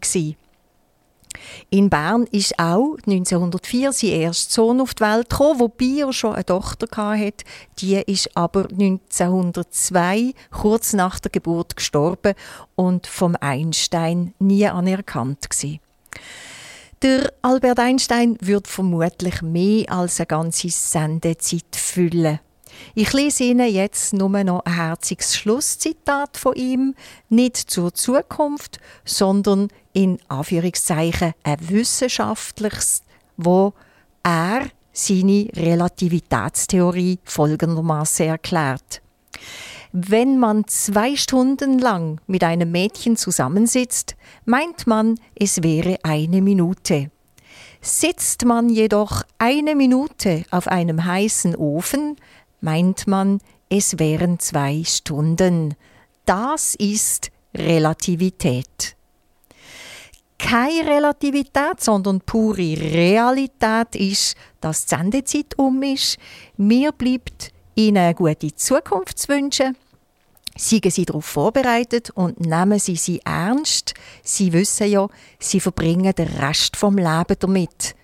In 1.70 1.89
Bern 1.89 2.26
ist 2.32 2.58
auch 2.60 2.97
1904 3.06 3.93
sein 3.93 4.10
erster 4.10 4.52
Sohn 4.52 4.82
auf 4.82 4.93
die 4.93 5.04
Welt 5.04 5.30
gekommen, 5.30 5.60
wobei 5.60 6.02
er 6.02 6.14
schon 6.14 6.34
eine 6.34 6.45
Tochter 6.45 6.88
hatte. 6.91 7.45
Die 7.80 7.95
ist 7.95 8.36
aber 8.36 8.68
1902, 8.70 10.34
kurz 10.52 10.93
nach 10.93 11.20
der 11.20 11.32
Geburt, 11.32 11.76
gestorben 11.76 12.34
und 12.76 13.08
vom 13.08 13.36
Einstein 13.39 14.34
nie 14.39 14.68
anerkannt 14.68 15.50
gewesen. 15.50 15.80
Der 17.02 17.32
Albert 17.41 17.80
Einstein 17.80 18.38
wird 18.41 18.68
vermutlich 18.68 19.41
mehr 19.41 19.89
als 19.89 20.20
eine 20.20 20.28
ganze 20.28 20.70
Sendezeit 20.70 21.74
füllen. 21.74 22.39
Ich 22.95 23.13
lese 23.13 23.43
Ihnen 23.43 23.71
jetzt 23.71 24.13
nur 24.13 24.30
noch 24.43 24.65
ein 24.65 24.75
herziges 24.75 25.36
Schlusszitat 25.36 26.38
von 26.38 26.55
ihm, 26.55 26.95
nicht 27.30 27.57
zur 27.57 27.93
Zukunft, 27.93 28.80
sondern 29.05 29.69
in 29.93 30.19
Anführungszeichen 30.27 31.34
ein 31.43 31.69
wissenschaftliches, 31.69 33.03
wo 33.38 33.73
er 34.23 34.67
seine 34.91 35.47
Relativitätstheorie 35.55 37.19
folgendermaßen 37.23 38.25
erklärt. 38.27 39.01
Wenn 39.91 40.38
man 40.38 40.67
zwei 40.67 41.15
Stunden 41.15 41.80
lang 41.80 42.21
mit 42.27 42.43
einem 42.43 42.71
Mädchen 42.71 43.17
zusammensitzt, 43.17 44.15
meint 44.45 44.86
man, 44.86 45.19
es 45.34 45.63
wäre 45.63 45.97
eine 46.03 46.41
Minute. 46.41 47.09
Sitzt 47.82 48.45
man 48.45 48.69
jedoch 48.69 49.23
eine 49.39 49.73
Minute 49.73 50.43
auf 50.51 50.67
einem 50.67 51.05
heißen 51.05 51.55
Ofen, 51.55 52.17
meint 52.62 53.07
man, 53.07 53.39
es 53.70 53.99
wären 53.99 54.39
zwei 54.39 54.84
Stunden. 54.84 55.76
Das 56.26 56.76
ist 56.76 57.32
Relativität. 57.55 58.95
Keine 60.38 60.88
Relativität, 60.88 61.82
sondern 61.82 62.22
pure 62.22 62.57
Realität 62.57 63.95
ist, 63.95 64.36
dass 64.62 64.86
die 64.86 64.95
Sendezeit 64.95 65.57
um 65.57 65.84
ist. 65.84 66.18
Mir 66.55 66.91
bleibt 66.91 67.51
Ihnen 67.76 68.16
gute 68.16 68.55
Zukunft 68.55 69.20
zu 69.20 69.30
wünschen. 69.30 69.76
Seien 70.55 70.91
Sie 70.91 71.05
darauf 71.05 71.26
vorbereitet 71.26 72.10
und 72.12 72.39
nehmen 72.39 72.80
Sie 72.80 72.95
sie 72.95 73.22
ernst. 73.24 73.93
Sie 74.24 74.51
wissen 74.51 74.89
ja, 74.89 75.07
Sie 75.39 75.60
verbringen 75.60 76.14
den 76.16 76.28
Rest 76.28 76.76
vom 76.76 76.97
Leben 76.97 77.36
damit 77.39 77.95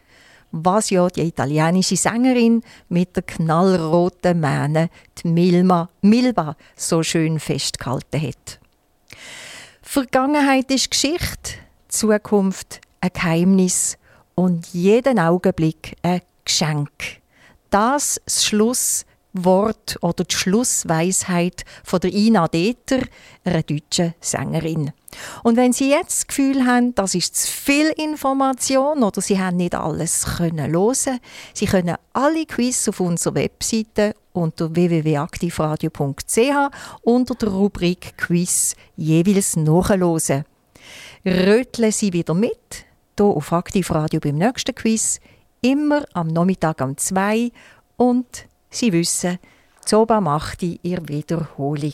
was 0.64 0.90
ja 0.90 1.08
die 1.10 1.22
italienische 1.22 1.98
Sängerin 1.98 2.64
mit 2.88 3.16
der 3.16 3.24
knallroten 3.24 4.40
Mähne, 4.40 4.90
die 5.18 5.28
Milma, 5.28 5.90
Milba, 6.02 6.56
so 6.76 7.04
schön 7.04 7.40
festgehalten 7.40 8.22
hat. 8.22 8.60
Vergangenheit 9.82 10.72
ist 10.72 10.92
Geschichte, 10.92 11.54
Zukunft 11.90 12.80
ein 13.02 13.12
Geheimnis 13.14 13.98
und 14.34 14.68
jeden 14.68 15.20
Augenblick 15.20 15.98
ein 16.02 16.22
Geschenk. 16.46 16.90
Das, 17.70 18.22
das 18.26 18.46
Schluss 18.46 19.06
Wort 19.34 19.98
oder 20.02 20.24
die 20.24 20.34
Schlussweisheit 20.34 21.66
von 21.84 22.00
der 22.00 22.14
Ina 22.14 22.48
Deter, 22.48 23.00
einer 23.44 23.64
deutschen 23.64 24.14
Sängerin. 24.22 24.94
Und 25.44 25.58
wenn 25.58 25.74
Sie 25.74 25.90
jetzt 25.90 26.20
das 26.20 26.28
Gefühl 26.28 26.66
haben, 26.66 26.96
das 26.96 27.16
ist 27.16 27.36
zu 27.36 27.52
viel 27.52 27.88
Information 27.98 29.04
oder 29.04 29.22
Sie 29.22 29.40
haben 29.40 29.58
nicht 29.58 29.76
alles 29.76 30.26
können 30.38 30.72
hören, 30.72 31.20
Sie 31.54 31.66
können 31.66 31.96
alle 32.14 32.46
Quiz 32.46 32.88
auf 32.88 33.00
unserer 33.00 33.36
Webseite 33.36 34.16
unter 34.34 34.74
www.aktivradio.ch 34.76 36.72
unter 37.04 37.36
der 37.36 37.50
Rubrik 37.50 38.18
Quiz 38.18 38.76
jeweils 38.96 39.56
nachhören. 39.56 40.46
Röteln 41.26 41.92
Sie 41.92 42.14
wieder 42.14 42.34
mit, 42.34 42.86
hier 43.18 43.26
auf 43.26 43.54
Aktivradio 43.54 44.20
beim 44.20 44.36
nächsten 44.36 44.76
Quiz, 44.76 45.20
immer 45.62 46.06
am 46.14 46.28
Nachmittag 46.28 46.82
um 46.82 46.98
2 46.98 47.52
und 47.98 48.46
Sie 48.70 48.92
wissen, 48.92 49.40
Zoba 49.86 50.20
macht 50.20 50.62
die 50.62 50.80
ihr 50.84 51.08
Wiederholung. 51.08 51.94